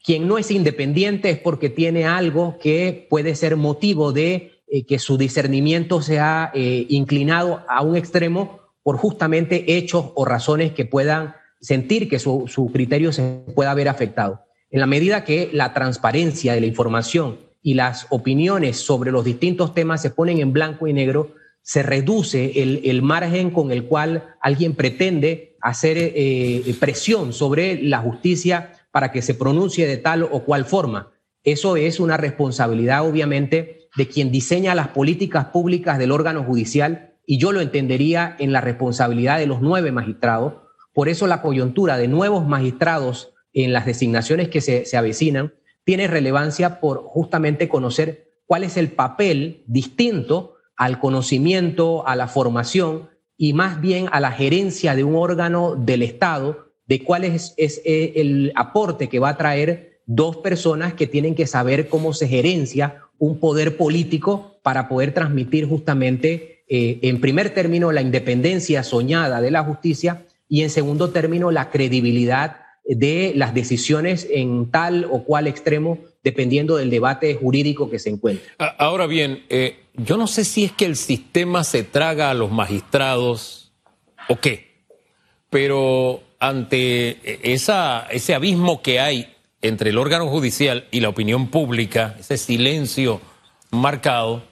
Quien 0.03 0.27
no 0.27 0.39
es 0.39 0.51
independiente 0.51 1.31
es 1.31 1.39
porque 1.39 1.71
tiene 1.71 2.05
algo 2.05 2.59
que 2.59 3.07
puede 3.09 3.37
ser 3.37 3.55
motivo 3.55 4.11
de 4.11 4.55
eh, 4.67 4.85
que 4.85 4.99
su 4.99 5.19
discernimiento 5.19 6.03
sea 6.03 6.51
eh, 6.53 6.87
inclinado 6.89 7.65
a 7.69 7.81
un 7.83 7.95
extremo 7.95 8.59
por 8.83 8.97
justamente 8.97 9.77
hechos 9.77 10.07
o 10.17 10.25
razones 10.25 10.73
que 10.73 10.85
puedan 10.85 11.37
sentir 11.63 12.09
que 12.09 12.19
su, 12.19 12.71
criterio 12.73 13.13
se 13.13 13.45
pueda 13.55 13.73
ver 13.73 13.89
afectado. 13.89 14.45
En 14.71 14.81
la 14.81 14.87
medida 14.87 15.25
que 15.25 15.49
la 15.53 15.73
transparencia 15.73 16.53
de 16.53 16.61
la 16.61 16.67
información 16.67 17.39
y 17.63 17.75
las 17.75 18.07
opiniones 18.11 18.79
sobre 18.79 19.13
los 19.13 19.25
distintos 19.25 19.73
temas 19.73 20.03
se 20.03 20.11
ponen 20.11 20.41
en 20.41 20.53
blanco 20.53 20.89
y 20.89 20.93
negro, 20.93 21.35
se 21.63 21.83
reduce 21.83 22.61
el, 22.61 23.03
margen 23.03 23.51
con 23.51 23.71
el 23.71 23.85
cual 23.85 24.35
alguien 24.41 24.75
pretende 24.75 25.57
hacer 25.61 25.97
eh, 25.99 26.75
presión 26.81 27.33
sobre 27.33 27.81
la 27.81 27.99
justicia 27.99 28.73
para 28.91 29.13
que 29.13 29.23
se 29.23 29.35
pronuncie 29.35 29.87
de 29.87 29.97
tal 29.97 30.25
o 30.25 30.41
cual 30.45 30.65
forma. 30.65 31.13
Eso 31.45 31.77
es 31.77 32.01
una 32.01 32.17
responsabilidad, 32.17 33.07
obviamente, 33.09 33.89
de 33.97 34.09
quien 34.09 34.33
diseña 34.33 34.75
las 34.75 34.89
políticas 34.89 35.47
públicas 35.47 35.99
del 35.99 36.11
órgano 36.11 36.43
judicial 36.43 37.15
y 37.27 37.39
yo 37.39 37.53
lo 37.53 37.61
entendería 37.61 38.35
en 38.39 38.53
la 38.53 38.61
responsabilidad 38.61 39.39
de 39.39 39.47
los 39.47 39.61
nueve 39.61 39.93
magistrados, 39.93 40.55
por 40.93 41.09
eso 41.09 41.27
la 41.27 41.43
coyuntura 41.43 41.97
de 41.97 42.09
nuevos 42.09 42.47
magistrados 42.47 43.33
en 43.53 43.73
las 43.73 43.87
designaciones 43.87 44.49
que 44.49 44.61
se, 44.61 44.97
avecinan 44.97 45.55
tiene 45.85 46.07
relevancia 46.07 46.81
por 46.81 47.03
justamente 47.03 47.69
conocer 47.69 48.31
cuál 48.47 48.65
es 48.65 48.77
el 48.77 48.91
papel 48.91 49.65
distinto 49.67 50.55
al 50.77 50.99
conocimiento, 50.99 52.07
a 52.07 52.17
la 52.17 52.29
formación 52.29 53.11
y 53.37 53.53
más 53.53 53.81
bien 53.81 54.07
a 54.13 54.21
la 54.21 54.31
gerencia 54.31 54.95
de 54.95 55.05
un 55.05 55.17
órgano 55.17 55.75
del 55.75 56.03
Estado, 56.03 56.69
de 56.87 57.03
cuál 57.03 57.25
es, 57.25 57.55
eh, 57.57 58.13
el 58.17 58.53
aporte 58.55 59.09
que 59.09 59.19
va 59.19 59.31
a 59.31 59.37
traer 59.37 60.01
dos 60.07 60.37
personas 60.39 60.95
que 60.95 61.07
tienen 61.07 61.35
que 61.35 61.47
saber 61.47 61.89
cómo 61.89 62.13
se 62.13 62.29
gerencia 62.29 63.03
un 63.19 63.39
poder 63.39 63.77
político 63.77 64.59
para 64.63 64.89
poder 64.89 65.15
transmitir 65.15 65.69
justamente, 65.69 66.65
eh, 66.69 66.99
en 67.03 67.21
primer 67.21 67.51
término, 67.51 67.93
la 67.93 68.03
independencia 68.03 68.83
soñada 68.83 69.41
de 69.41 69.51
la 69.51 69.63
justicia 69.63 70.25
y 70.53 70.61
en 70.61 70.69
segundo 70.69 71.09
término 71.09 71.51
la 71.51 71.71
credibilidad 71.71 72.57
de 72.85 73.33
las 73.35 73.55
decisiones 73.55 74.29
en 74.31 74.71
tal 74.71 75.07
o 75.11 75.25
cual 75.25 75.47
extremo, 75.47 75.97
dependiendo 76.23 76.77
del 76.77 76.91
debate 76.91 77.35
jurídico 77.35 77.89
que 77.89 77.99
se 77.99 78.11
encuentre. 78.11 78.45
Ahora 78.59 79.07
bien, 79.07 79.47
eh, 79.49 79.79
yo 79.95 80.19
no 80.19 80.27
sé 80.27 80.45
si 80.45 80.65
es 80.65 80.73
que 80.73 80.85
el 80.85 80.97
sistema 80.97 81.65
se 81.65 81.85
traga 81.85 82.29
a 82.29 82.35
los 82.35 82.53
magistrados 82.53 83.73
o 84.29 84.37
qué, 84.37 84.85
pero 85.49 86.21
ante 86.39 87.17
esa, 87.51 88.07
ese 88.11 88.35
abismo 88.35 88.83
que 88.83 89.01
hay 89.01 89.35
entre 89.63 89.89
el 89.89 89.97
órgano 89.97 90.29
judicial 90.29 90.87
y 90.91 91.01
la 91.01 91.09
opinión 91.09 91.49
pública, 91.49 92.15
ese 92.21 92.37
silencio 92.37 93.23
marcado, 93.71 94.43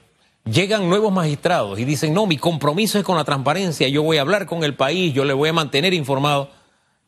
llegan 0.45 0.89
nuevos 0.89 1.11
magistrados 1.11 1.79
y 1.79 1.85
dicen, 1.85 2.13
no, 2.13 2.25
mi 2.25 2.37
compromiso 2.37 2.97
es 2.97 3.03
con 3.03 3.17
la 3.17 3.23
transparencia, 3.23 3.87
yo 3.87 4.03
voy 4.03 4.17
a 4.17 4.21
hablar 4.21 4.45
con 4.45 4.63
el 4.63 4.75
país, 4.75 5.13
yo 5.13 5.25
le 5.25 5.33
voy 5.33 5.49
a 5.49 5.53
mantener 5.53 5.93
informado, 5.93 6.49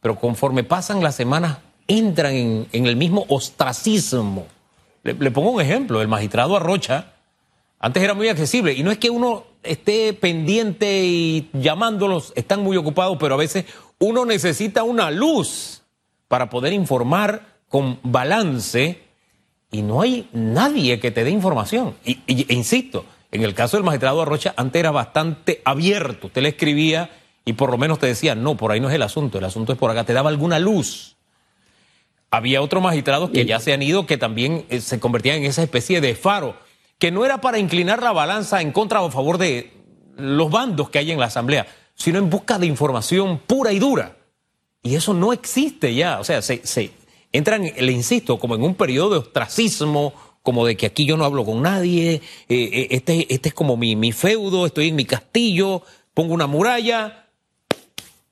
pero 0.01 0.15
conforme 0.15 0.63
pasan 0.63 1.01
las 1.01 1.15
semanas, 1.15 1.57
entran 1.87 2.33
en, 2.33 2.85
el 2.85 2.95
mismo 2.95 3.25
ostracismo. 3.27 4.47
Le, 5.03 5.31
pongo 5.31 5.51
un 5.51 5.61
ejemplo, 5.61 6.01
el 6.01 6.07
magistrado 6.07 6.55
Arrocha, 6.55 7.13
antes 7.79 8.01
era 8.03 8.13
muy 8.13 8.29
accesible, 8.29 8.73
y 8.73 8.83
no 8.83 8.91
es 8.91 8.97
que 8.97 9.09
uno 9.09 9.43
esté 9.63 10.13
pendiente 10.13 11.03
y 11.03 11.49
llamándolos, 11.53 12.31
están 12.35 12.61
muy 12.61 12.77
ocupados, 12.77 13.17
pero 13.19 13.35
a 13.35 13.37
veces 13.37 13.65
uno 13.99 14.25
necesita 14.25 14.83
una 14.83 15.11
luz 15.11 15.81
para 16.27 16.49
poder 16.49 16.73
informar 16.73 17.45
con 17.67 17.99
balance 18.03 19.01
y 19.71 19.81
no 19.81 20.01
hay 20.01 20.29
nadie 20.31 20.99
que 20.99 21.11
te 21.11 21.23
dé 21.23 21.31
información. 21.31 21.95
Y, 22.05 22.19
e 22.27 22.53
insisto, 22.53 23.05
en 23.33 23.41
el 23.41 23.55
caso 23.55 23.77
del 23.77 23.83
magistrado 23.83 24.21
Arrocha, 24.21 24.53
antes 24.57 24.79
era 24.79 24.91
bastante 24.91 25.61
abierto. 25.65 26.27
Usted 26.27 26.43
le 26.43 26.49
escribía 26.49 27.09
y 27.43 27.53
por 27.53 27.71
lo 27.71 27.79
menos 27.79 27.97
te 27.97 28.05
decía, 28.05 28.35
no, 28.35 28.55
por 28.55 28.71
ahí 28.71 28.79
no 28.79 28.89
es 28.89 28.95
el 28.95 29.01
asunto, 29.01 29.39
el 29.39 29.43
asunto 29.43 29.73
es 29.73 29.79
por 29.79 29.89
acá, 29.89 30.03
te 30.03 30.13
daba 30.13 30.29
alguna 30.29 30.59
luz. 30.59 31.17
Había 32.29 32.61
otros 32.61 32.81
magistrados 32.83 33.31
que 33.31 33.45
ya 33.45 33.59
se 33.59 33.73
han 33.73 33.81
ido 33.81 34.05
que 34.05 34.17
también 34.17 34.65
eh, 34.69 34.81
se 34.81 34.99
convertían 34.99 35.37
en 35.37 35.45
esa 35.45 35.63
especie 35.63 35.99
de 35.99 36.13
faro, 36.13 36.55
que 36.99 37.11
no 37.11 37.25
era 37.25 37.41
para 37.41 37.57
inclinar 37.57 38.03
la 38.03 38.11
balanza 38.11 38.61
en 38.61 38.71
contra 38.71 39.01
o 39.01 39.07
a 39.07 39.11
favor 39.11 39.39
de 39.39 39.73
los 40.15 40.51
bandos 40.51 40.91
que 40.91 40.99
hay 40.99 41.11
en 41.11 41.19
la 41.19 41.25
Asamblea, 41.25 41.65
sino 41.95 42.19
en 42.19 42.29
busca 42.29 42.59
de 42.59 42.67
información 42.67 43.39
pura 43.39 43.73
y 43.73 43.79
dura. 43.79 44.15
Y 44.83 44.93
eso 44.93 45.15
no 45.15 45.33
existe 45.33 45.95
ya. 45.95 46.19
O 46.19 46.23
sea, 46.23 46.43
se, 46.43 46.65
se 46.65 46.91
entran, 47.31 47.63
le 47.63 47.91
insisto, 47.91 48.37
como 48.37 48.53
en 48.53 48.61
un 48.61 48.75
periodo 48.75 49.09
de 49.11 49.17
ostracismo, 49.17 50.13
como 50.43 50.65
de 50.65 50.77
que 50.77 50.85
aquí 50.85 51.05
yo 51.05 51.17
no 51.17 51.25
hablo 51.25 51.45
con 51.45 51.61
nadie, 51.61 52.15
eh, 52.15 52.21
eh, 52.49 52.87
este, 52.91 53.33
este 53.33 53.49
es 53.49 53.55
como 53.55 53.75
mi, 53.77 53.95
mi 53.95 54.11
feudo, 54.11 54.65
estoy 54.65 54.89
en 54.89 54.95
mi 54.95 55.05
castillo, 55.05 55.81
pongo 56.13 56.33
una 56.33 56.47
muralla, 56.47 57.29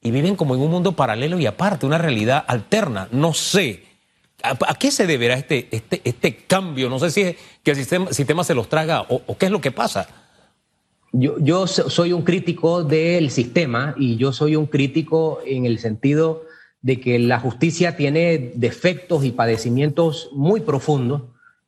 y 0.01 0.11
viven 0.11 0.35
como 0.35 0.55
en 0.55 0.61
un 0.61 0.71
mundo 0.71 0.91
paralelo 0.91 1.39
y 1.39 1.45
aparte, 1.45 1.85
una 1.85 1.97
realidad 1.97 2.43
alterna. 2.47 3.07
No 3.11 3.33
sé. 3.33 3.83
¿A, 4.43 4.75
qué 4.75 4.91
se 4.91 5.05
deberá 5.05 5.35
este, 5.35 5.67
este, 5.71 6.01
este 6.03 6.35
cambio? 6.35 6.89
No 6.89 6.97
sé 6.99 7.11
si 7.11 7.21
es 7.21 7.35
que 7.63 7.71
el 7.71 7.77
sistema, 7.77 8.11
sistema 8.11 8.43
se 8.43 8.55
los 8.55 8.67
traga 8.67 9.05
o 9.07 9.37
qué 9.37 9.45
es 9.45 9.51
lo 9.51 9.61
que 9.61 9.71
pasa. 9.71 10.07
Yo, 11.13 11.67
soy 11.67 12.13
un 12.13 12.21
crítico 12.21 12.83
del 12.83 13.31
sistema 13.31 13.93
y 13.97 14.15
yo 14.15 14.31
soy 14.31 14.55
un 14.55 14.65
crítico 14.65 15.41
en 15.45 15.65
el 15.65 15.79
sentido 15.79 16.45
de 16.81 17.01
que 17.01 17.19
la 17.19 17.39
justicia 17.39 17.97
tiene 17.97 18.53
defectos 18.55 19.25
y 19.25 19.31
padecimientos 19.31 20.29
muy 20.31 20.61
profundos 20.61 21.23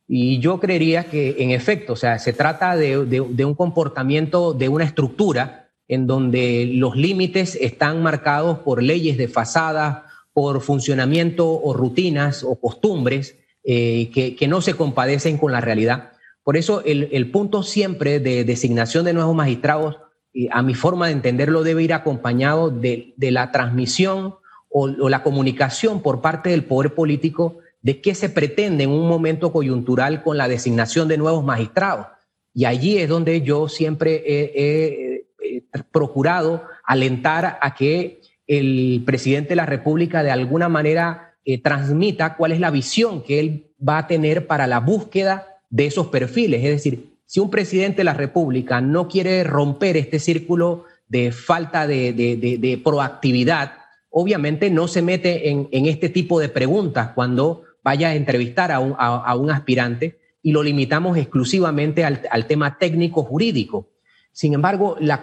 y 0.06 0.38
yo 0.38 0.60
creería 0.60 1.04
que 1.04 1.36
en 1.38 1.50
efecto, 1.50 1.94
o 1.94 1.96
sea, 1.96 2.18
se 2.18 2.32
trata 2.32 2.76
de, 2.76 3.20
un 3.20 3.54
comportamiento, 3.54 4.52
de 4.52 4.68
una 4.68 4.84
estructura 4.84 5.70
en 5.88 6.06
donde 6.06 6.70
los 6.74 6.96
límites 6.96 7.56
están 7.60 8.02
marcados 8.02 8.58
por 8.58 8.82
leyes 8.82 9.16
de 9.16 9.28
fachada, 9.28 10.06
por 10.32 10.60
funcionamiento 10.60 11.48
o 11.48 11.72
rutinas 11.74 12.42
o 12.42 12.58
costumbres 12.58 13.38
eh, 13.64 14.10
que 14.10 14.48
no 14.48 14.60
se 14.60 14.74
compadecen 14.74 15.38
con 15.38 15.52
la 15.52 15.60
realidad. 15.60 16.10
Por 16.44 16.58
eso 16.58 16.82
el, 16.84 17.30
punto 17.30 17.62
siempre 17.62 18.20
de 18.20 18.44
designación 18.44 19.06
de 19.06 19.14
nuevos 19.14 19.34
magistrados, 19.34 19.96
a 20.50 20.62
mi 20.62 20.74
forma 20.74 21.06
de 21.06 21.14
entenderlo, 21.14 21.62
debe 21.62 21.82
ir 21.82 21.94
acompañado 21.94 22.68
de, 22.68 23.14
la 23.16 23.50
transmisión 23.50 24.34
o, 24.68 25.08
la 25.08 25.22
comunicación 25.22 26.02
por 26.02 26.20
parte 26.20 26.50
del 26.50 26.64
poder 26.64 26.94
político 26.94 27.60
de 27.84 28.00
qué 28.00 28.14
se 28.14 28.30
pretende 28.30 28.84
en 28.84 28.90
un 28.90 29.06
momento 29.06 29.52
coyuntural 29.52 30.22
con 30.22 30.38
la 30.38 30.48
designación 30.48 31.06
de 31.06 31.18
nuevos 31.18 31.44
magistrados. 31.44 32.06
Y 32.54 32.64
allí 32.64 32.96
es 32.98 33.08
donde 33.08 33.42
yo 33.42 33.68
siempre 33.68 34.22
he, 34.26 35.26
procurado 35.92 36.64
alentar 36.84 37.58
a 37.60 37.74
que 37.74 38.20
el 38.46 39.02
presidente 39.04 39.50
de 39.50 39.56
la 39.56 39.66
República 39.66 40.22
de 40.22 40.30
alguna 40.30 40.68
manera 40.68 41.36
eh, 41.44 41.60
transmita 41.60 42.36
cuál 42.36 42.52
es 42.52 42.60
la 42.60 42.70
visión 42.70 43.22
que 43.22 43.38
él 43.38 43.66
va 43.86 43.98
a 43.98 44.06
tener 44.06 44.46
para 44.46 44.66
la 44.66 44.80
búsqueda 44.80 45.46
de 45.68 45.86
esos 45.86 46.06
perfiles. 46.06 46.64
Es 46.64 46.70
decir, 46.70 47.18
si 47.26 47.40
un 47.40 47.50
presidente 47.50 47.98
de 47.98 48.04
la 48.04 48.14
República 48.14 48.80
no 48.80 49.08
quiere 49.08 49.44
romper 49.44 49.96
este 49.96 50.18
círculo 50.18 50.84
de 51.06 51.32
falta 51.32 51.86
de, 51.86 52.80
proactividad, 52.82 53.72
obviamente 54.08 54.70
no 54.70 54.88
se 54.88 55.02
mete 55.02 55.50
en, 55.50 55.68
este 55.86 56.08
tipo 56.08 56.40
de 56.40 56.48
preguntas 56.48 57.10
cuando 57.14 57.62
vaya 57.84 58.08
a 58.08 58.14
entrevistar 58.14 58.72
a 58.72 58.80
un, 58.80 59.50
aspirante 59.50 60.18
y 60.42 60.52
lo 60.52 60.62
limitamos 60.62 61.16
exclusivamente 61.16 62.04
al, 62.04 62.46
tema 62.46 62.78
técnico 62.78 63.22
jurídico. 63.22 63.90
Sin 64.32 64.54
embargo, 64.54 64.96
la, 64.98 65.22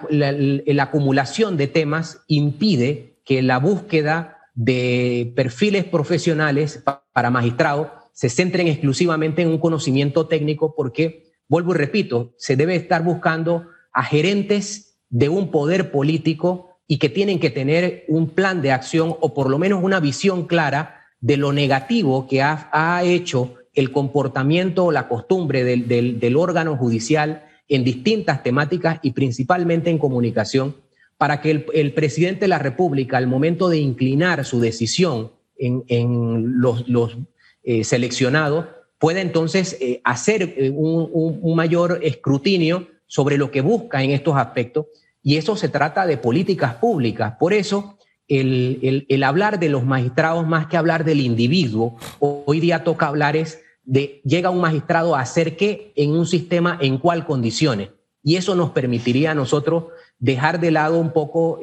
acumulación 0.80 1.58
de 1.58 1.68
temas 1.68 2.24
impide 2.27 3.18
que 3.25 3.41
la 3.41 3.58
búsqueda 3.58 4.38
de 4.53 5.34
perfiles 5.36 5.86
profesionales 5.86 6.84
para 7.12 7.32
magistrados 7.32 7.88
se 8.13 8.30
centren 8.30 8.68
exclusivamente 8.68 9.41
en 9.41 9.50
un 9.50 9.58
conocimiento 9.58 10.27
técnico 10.27 10.75
porque, 10.75 11.32
vuelvo 11.48 11.74
y 11.74 11.77
repito, 11.77 12.34
se 12.38 12.56
debe 12.56 12.75
estar 12.75 13.03
buscando 13.03 13.65
a 13.91 14.03
gerentes 14.03 15.00
de 15.10 15.30
un 15.30 15.50
poder 15.50 15.91
político 15.91 16.77
y 16.88 16.98
que 16.98 17.10
tienen 17.10 17.39
que 17.39 17.50
tener 17.50 18.06
un 18.08 18.30
plan 18.30 18.62
de 18.62 18.72
acción 18.72 19.15
o 19.20 19.34
por 19.34 19.50
lo 19.50 19.58
menos 19.58 19.84
una 19.84 20.00
visión 20.00 20.46
clara 20.46 21.00
de 21.22 21.38
lo 21.38 21.54
negativo 21.54 22.28
que 22.28 22.42
ha, 22.42 23.01
hecho 23.04 23.56
el 23.74 23.92
comportamiento 23.92 24.86
o 24.86 24.92
la 24.92 25.08
costumbre 25.08 25.63
del, 25.63 26.36
órgano 26.36 26.75
judicial 26.75 27.46
en 27.70 27.84
distintas 27.84 28.44
temáticas 28.44 29.00
y 29.01 29.12
principalmente 29.12 29.90
en 29.90 29.98
comunicación, 29.98 30.75
para 31.18 31.40
que 31.40 31.66
el, 31.74 31.94
presidente 31.94 32.42
de 32.42 32.48
la 32.50 32.60
República, 32.60 33.18
al 33.18 33.28
momento 33.28 33.70
de 33.70 33.78
inclinar 33.78 34.44
su 34.44 34.60
decisión 34.60 35.32
en, 35.58 36.60
los, 36.60 36.88
los, 36.90 37.18
eh, 37.63 37.84
seleccionado 37.84 38.68
puede 38.98 39.22
entonces 39.22 39.78
eh, 39.80 40.01
hacer 40.04 40.56
eh, 40.58 40.72
un, 40.74 41.56
mayor 41.56 42.00
escrutinio 42.01 42.88
sobre 43.06 43.38
lo 43.38 43.51
que 43.51 43.62
busca 43.62 44.04
en 44.04 44.12
estos 44.12 44.36
aspectos 44.36 44.88
y 45.22 45.38
eso 45.38 45.56
se 45.56 45.70
trata 45.70 46.08
de 46.08 46.18
políticas 46.18 46.75
públicas. 46.75 47.36
Por 47.40 47.54
eso, 47.54 47.98
el, 48.40 49.24
hablar 49.24 49.60
de 49.60 49.70
los 49.70 49.84
magistrados 49.84 50.48
más 50.48 50.68
que 50.68 50.78
hablar 50.78 51.04
del 51.04 51.20
individuo, 51.20 51.98
hoy 52.20 52.60
día 52.60 52.84
toca 52.84 53.08
hablar 53.08 53.36
es 53.36 53.62
de 53.84 54.22
llega 54.24 54.50
un 54.50 54.62
magistrado 54.62 55.16
a 55.16 55.22
hacer 55.22 55.58
qué 55.58 55.92
en 55.96 56.12
un 56.12 56.26
sistema, 56.26 56.78
en 56.82 56.98
cuál 56.98 57.26
condiciones. 57.26 57.90
Y 58.24 58.36
eso 58.36 58.56
nos 58.56 58.70
permitiría 58.70 59.32
a 59.32 59.36
nosotros 59.36 59.86
dejar 60.20 60.60
de 60.60 60.72
lado 60.72 61.00
un 61.00 61.12
poco 61.12 61.60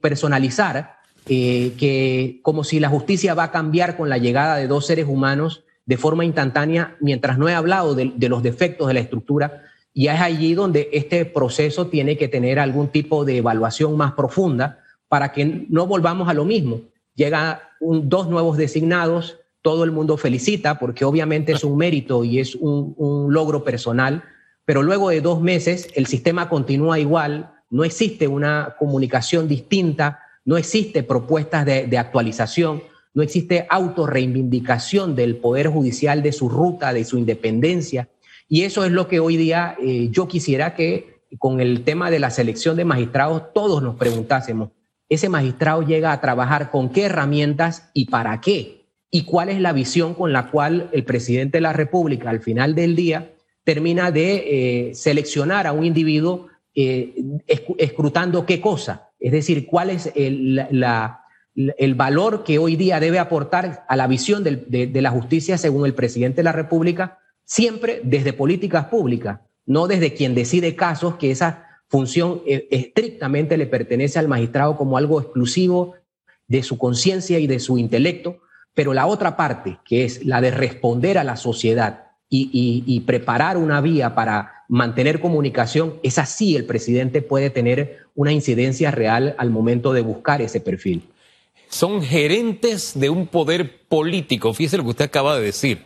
personalizar 0.00 0.96
eh, 1.26 1.74
que 1.78 2.40
como 2.42 2.64
si 2.64 2.80
la 2.80 2.88
justicia 2.88 3.34
va 3.34 3.44
a 3.44 3.50
cambiar 3.52 3.96
con 3.96 4.08
la 4.08 4.18
llegada 4.18 4.56
de 4.56 4.66
dos 4.66 4.86
seres 4.86 5.06
humanos 5.06 5.62
de 5.86 5.96
forma 5.96 6.24
instantánea, 6.24 6.96
mientras 7.00 7.38
no 7.38 7.48
he 7.48 7.54
hablado 7.54 7.94
de, 7.94 8.28
los 8.28 8.42
defectos 8.42 8.88
de 8.88 8.94
la 8.94 9.00
estructura, 9.00 9.62
y 9.94 10.08
es 10.08 10.20
allí 10.20 10.54
donde 10.54 10.88
este 10.92 11.24
proceso 11.24 11.88
tiene 11.88 12.16
que 12.16 12.28
tener 12.28 12.58
algún 12.58 12.88
tipo 12.88 13.24
de 13.24 13.36
evaluación 13.38 13.96
más 13.96 14.12
profunda 14.12 14.81
para 15.12 15.30
que 15.30 15.66
no 15.68 15.86
volvamos 15.86 16.30
a 16.30 16.32
lo 16.32 16.46
mismo. 16.46 16.80
Llegan 17.14 17.58
dos 17.80 18.30
nuevos 18.30 18.56
designados, 18.56 19.36
todo 19.60 19.84
el 19.84 19.92
mundo 19.92 20.16
felicita 20.16 20.78
porque 20.78 21.04
obviamente 21.04 21.52
es 21.52 21.64
un 21.64 21.76
mérito 21.76 22.24
y 22.24 22.38
es 22.38 22.54
un, 22.54 22.94
un 22.96 23.30
logro 23.30 23.62
personal, 23.62 24.24
pero 24.64 24.82
luego 24.82 25.10
de 25.10 25.20
dos 25.20 25.42
meses 25.42 25.90
el 25.96 26.06
sistema 26.06 26.48
continúa 26.48 26.98
igual, 26.98 27.52
no 27.68 27.84
existe 27.84 28.26
una 28.26 28.76
comunicación 28.78 29.48
distinta 29.48 30.20
no 30.44 30.56
existe 30.56 31.02
propuestas 31.02 31.64
de, 31.64 31.98
actualización, 31.98 32.82
no 33.14 33.22
existe 33.22 33.66
autorreivindicación 33.68 35.14
del 35.14 35.36
Poder 35.36 35.68
Judicial 35.68 36.22
de 36.22 36.32
su 36.32 36.48
ruta, 36.48 36.92
de 36.92 37.04
su 37.04 37.18
independencia. 37.18 38.08
Y 38.48 38.62
eso 38.62 38.84
es 38.84 38.92
lo 38.92 39.08
que 39.08 39.20
hoy 39.20 39.36
día 39.36 39.76
eh, 39.80 40.08
yo 40.10 40.26
quisiera 40.26 40.74
que 40.74 41.22
con 41.38 41.60
el 41.60 41.84
tema 41.84 42.10
de 42.10 42.18
la 42.18 42.30
selección 42.30 42.76
de 42.76 42.84
magistrados 42.84 43.52
todos 43.54 43.82
nos 43.82 43.96
preguntásemos, 43.96 44.70
¿ese 45.12 45.28
magistrado 45.28 45.82
llega 45.82 46.10
a 46.10 46.22
trabajar 46.22 46.70
con 46.70 46.88
qué 46.88 47.04
herramientas 47.04 47.90
y 47.92 48.06
para 48.06 48.40
qué? 48.40 48.86
¿Y 49.10 49.24
cuál 49.24 49.50
es 49.50 49.60
la 49.60 49.74
visión 49.74 50.14
con 50.14 50.32
la 50.32 50.50
cual 50.50 50.88
el 50.92 51.04
presidente 51.04 51.58
de 51.58 51.62
la 51.62 51.74
República 51.74 52.30
al 52.30 52.40
final 52.40 52.74
del 52.74 52.96
día 52.96 53.34
termina 53.62 54.10
de 54.10 54.88
eh, 54.88 54.94
seleccionar 54.94 55.66
a 55.66 55.72
un 55.72 55.84
individuo 55.84 56.48
eh, 56.74 57.14
escrutando 57.76 58.46
qué 58.46 58.62
cosa? 58.62 59.10
Es 59.20 59.32
decir, 59.32 59.66
cuál 59.66 59.90
es 59.90 60.10
el, 60.14 60.64
valor 61.94 62.42
que 62.42 62.58
hoy 62.58 62.76
día 62.76 62.98
debe 62.98 63.18
aportar 63.18 63.84
a 63.86 63.96
la 63.96 64.06
visión 64.06 64.42
de, 64.42 64.90
la 64.94 65.10
justicia 65.10 65.58
según 65.58 65.84
el 65.84 65.92
presidente 65.92 66.36
de 66.36 66.44
la 66.44 66.52
República, 66.52 67.18
siempre 67.44 68.00
desde 68.02 68.32
políticas 68.32 68.86
públicas, 68.86 69.40
no 69.66 69.88
desde 69.88 70.14
quien 70.14 70.34
decide 70.34 70.74
casos, 70.74 71.16
que 71.16 71.30
esa 71.30 71.71
función 71.92 72.40
eh, 72.46 72.66
estrictamente 72.70 73.58
le 73.58 73.66
pertenece 73.66 74.18
al 74.18 74.26
magistrado 74.26 74.78
como 74.78 74.96
algo 74.96 75.20
exclusivo 75.20 75.94
de 76.48 76.62
su 76.62 76.78
conciencia 76.78 77.38
y 77.38 77.46
de 77.46 77.60
su 77.60 77.76
intelecto, 77.76 78.38
pero 78.72 78.94
la 78.94 79.06
otra 79.06 79.36
parte, 79.36 79.78
que 79.84 80.06
es 80.06 80.24
la 80.24 80.40
de 80.40 80.50
responder 80.50 81.18
a 81.18 81.24
la 81.24 81.36
sociedad 81.36 82.06
y 82.34 82.98
preparar 83.00 83.58
una 83.58 83.82
vía 83.82 84.14
para 84.14 84.64
mantener 84.66 85.20
comunicación, 85.20 86.00
es 86.02 86.16
así 86.16 86.56
el 86.56 86.64
presidente 86.64 87.20
puede 87.20 87.50
tener 87.50 87.98
una 88.14 88.32
incidencia 88.32 88.90
real 88.90 89.34
al 89.36 89.50
momento 89.50 89.92
de 89.92 90.00
buscar 90.00 90.40
ese 90.40 90.60
perfil. 90.60 91.02
Son 91.68 92.00
gerentes 92.00 92.98
de 92.98 93.10
un 93.10 93.26
poder 93.26 93.86
político, 93.86 94.54
fíjese 94.54 94.78
lo 94.78 94.84
que 94.84 94.90
usted 94.90 95.04
acaba 95.04 95.36
de 95.36 95.42
decir. 95.42 95.84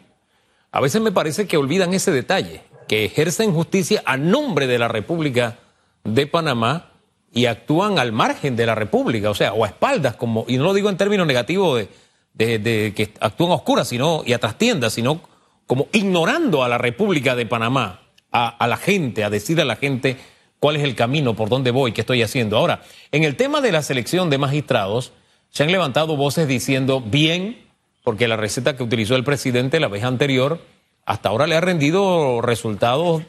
A 0.70 0.80
veces 0.80 1.02
me 1.02 1.10
parece 1.10 1.48
que 1.48 1.56
olvidan 1.56 1.94
ese 1.94 2.12
detalle, 2.12 2.62
que 2.86 3.04
ejercen 3.04 3.52
justicia 3.52 4.04
a 4.06 4.16
nombre 4.16 4.68
de 4.68 4.78
la 4.78 4.86
República 4.86 5.58
de 6.06 6.26
Panamá 6.26 6.90
y 7.32 7.46
actúan 7.46 7.98
al 7.98 8.12
margen 8.12 8.56
de 8.56 8.66
la 8.66 8.75
República, 8.75 9.30
o 9.30 9.34
sea, 9.34 9.52
o 9.52 9.64
a 9.64 9.68
espaldas, 9.68 10.16
como, 10.16 10.44
y 10.48 10.56
no 10.56 10.64
lo 10.64 10.75
digo 10.75 10.88
en 10.88 10.96
términos 10.96 11.26
negativos 11.26 11.86
de, 12.32 12.92
que 12.96 13.12
actúan 13.20 13.50
a 13.50 13.54
oscuras 13.54 13.88
sino, 13.88 14.22
y 14.25 14.32
a 14.32 14.38
trastiendas, 14.38 14.94
sino 14.94 15.20
como 15.66 15.88
ignorando 15.92 16.62
a 16.62 16.68
la 16.68 16.78
República 16.78 17.34
de 17.34 17.46
Panamá, 17.46 18.02
a, 18.32 18.48
a 18.48 18.66
la 18.66 18.76
gente, 18.76 19.25
a 19.25 19.30
decir 19.30 19.60
a 19.60 19.64
la 19.64 19.76
gente 19.76 20.16
cuál 20.58 20.76
es 20.76 20.82
el 20.82 20.94
camino, 20.94 21.34
por 21.34 21.48
dónde 21.48 21.70
voy, 21.70 21.92
qué 21.92 22.00
estoy 22.00 22.22
haciendo. 22.22 22.56
Ahora, 22.56 22.82
en 23.12 23.25
el 23.25 23.36
tema 23.36 23.60
de 23.60 23.72
la 23.72 23.82
selección 23.82 24.30
de 24.30 24.38
magistrados, 24.38 25.12
se 25.50 25.62
han 25.62 25.72
levantado 25.72 26.16
voces 26.16 26.48
diciendo 26.48 27.00
bien, 27.00 27.66
porque 28.02 28.28
la 28.28 28.36
receta 28.36 28.76
que 28.76 28.82
utilizó 28.82 29.16
el 29.16 29.25
presidente 29.25 29.80
la 29.80 29.88
vez 29.88 30.04
anterior, 30.04 30.60
hasta 31.04 31.28
ahora 31.28 31.46
le 31.46 31.56
ha 31.56 31.60
rendido 31.60 32.40
resultados, 32.40 33.22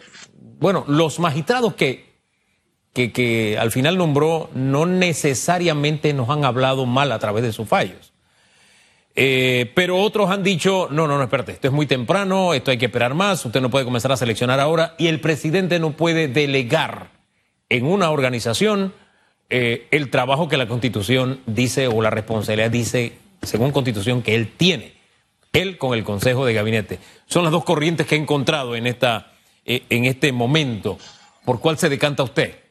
bueno, 0.60 0.84
los 0.88 1.19
magistrados 1.19 1.75
que, 1.75 2.06
que, 2.94 3.12
que 3.12 3.58
al 3.60 3.72
final 3.72 3.98
nombró 3.98 4.50
no 4.53 4.86
necesariamente 4.86 6.13
nos 6.13 6.29
han 6.29 6.46
hablado 6.46 6.86
mal 6.86 7.12
a 7.12 7.20
través 7.20 7.44
de 7.44 7.53
sus 7.53 7.67
fallos. 7.67 8.13
Eh, 9.20 9.72
pero 9.74 9.98
otros 9.98 10.29
han 10.29 10.44
dicho, 10.44 10.89
no, 10.91 11.08
no, 11.08 11.17
no, 11.17 11.24
espérate, 11.24 11.51
esto 11.53 11.67
es 11.67 11.74
muy 11.74 11.88
temprano, 11.88 12.53
esto 12.53 12.70
hay 12.70 12.77
que 12.77 12.86
esperar 12.86 13.15
más, 13.15 13.44
usted 13.44 13.62
no 13.62 13.72
puede 13.72 13.84
comenzar 13.84 14.12
a 14.12 14.17
seleccionar 14.17 14.60
ahora 14.60 14.94
y 15.00 15.08
el 15.08 15.20
presidente 15.20 15.79
no 15.79 15.94
puede 15.94 16.27
delegar 16.27 17.10
en 17.67 17.88
una 17.88 18.12
organización 18.12 18.94
eh, 19.50 19.88
el 19.89 20.12
trabajo 20.12 20.48
que 20.48 20.58
la 20.58 20.67
constitución 20.67 21.41
dice 21.48 21.88
o 21.88 22.00
la 22.03 22.12
responsabilidad 22.12 22.70
dice, 22.70 23.13
según 23.41 23.72
constitución, 23.72 24.22
que 24.22 24.36
él 24.36 24.53
tiene, 24.56 24.94
él 25.51 25.79
con 25.79 25.98
el 25.98 26.03
Consejo 26.03 26.46
de 26.46 26.53
Gabinete. 26.53 27.00
Son 27.25 27.41
las 27.41 27.51
dos 27.51 27.63
corrientes 27.63 28.06
que 28.06 28.13
he 28.13 28.20
encontrado 28.20 28.75
en, 28.75 28.86
esta, 28.86 29.32
eh, 29.65 29.82
en 29.89 30.06
este 30.06 30.32
momento. 30.32 31.00
¿Por 31.44 31.60
cuál 31.60 31.79
se 31.79 31.89
decanta 31.89 32.22
usted? 32.22 32.66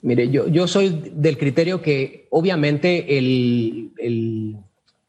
Mire, 0.00 0.30
yo, 0.30 0.68
soy 0.68 1.10
del 1.12 1.36
criterio 1.38 1.82
que 1.82 2.28
obviamente 2.30 3.06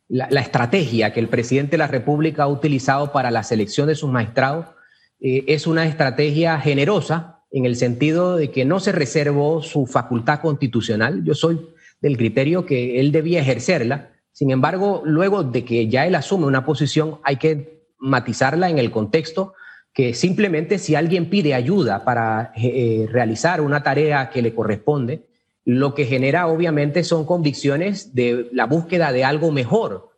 la, 0.08 0.41
estrategia 0.41 1.13
que 1.13 1.19
el 1.19 1.27
presidente 1.27 1.72
de 1.72 1.77
la 1.77 1.88
República 1.88 2.43
ha 2.43 2.48
utilizado 2.48 3.12
para 3.12 3.29
la 3.29 3.43
selección 3.43 3.88
de 3.88 3.96
sus 3.96 4.10
magistrados 4.10 4.65
eh, 5.22 5.43
es 5.48 5.67
una 5.67 5.86
estrategia 5.86 6.60
generosa 6.60 7.43
en 7.51 7.65
el 7.65 7.75
sentido 7.75 8.36
de 8.36 8.50
que 8.51 8.65
no 8.65 8.79
se 8.79 8.91
reservó 8.91 9.62
su 9.62 9.86
facultad 9.86 10.39
constitucional. 10.39 11.24
Yo 11.24 11.36
soy 11.36 11.60
del 12.01 12.17
criterio 12.17 12.65
que 12.65 13.00
él 13.00 13.12
debía 13.12 13.41
ejercerla. 13.41 14.12
Sin 14.31 14.51
embargo, 14.51 15.01
luego 15.05 15.43
de 15.43 15.65
que 15.65 15.88
ya 15.88 16.08
él 16.08 16.15
asume 16.15 16.46
una 16.46 16.65
posición, 16.65 17.19
hay 17.24 17.36
que 17.36 17.84
matizarla 18.00 18.69
en 18.69 18.79
el 18.79 18.91
contexto 18.91 19.53
que 20.00 20.13
simplemente 20.13 20.77
si 20.77 20.96
alguien 20.96 21.29
pide 21.29 21.53
ayuda 21.53 22.06
para 22.06 22.53
eh, 22.56 22.62
eh, 23.03 23.08
realizar 23.12 23.60
una 23.60 23.84
tarea 23.84 24.29
que 24.29 24.41
le 24.41 24.56
corresponde, 24.56 25.27
lo 25.65 25.94
que 25.94 26.06
genera 26.06 26.48
obviamente 26.48 27.03
son 27.03 27.25
convicciones 27.25 28.15
de 28.15 28.48
la 28.53 28.65
búsqueda 28.65 29.12
de 29.12 29.25
algo 29.25 29.51
mejor. 29.51 30.12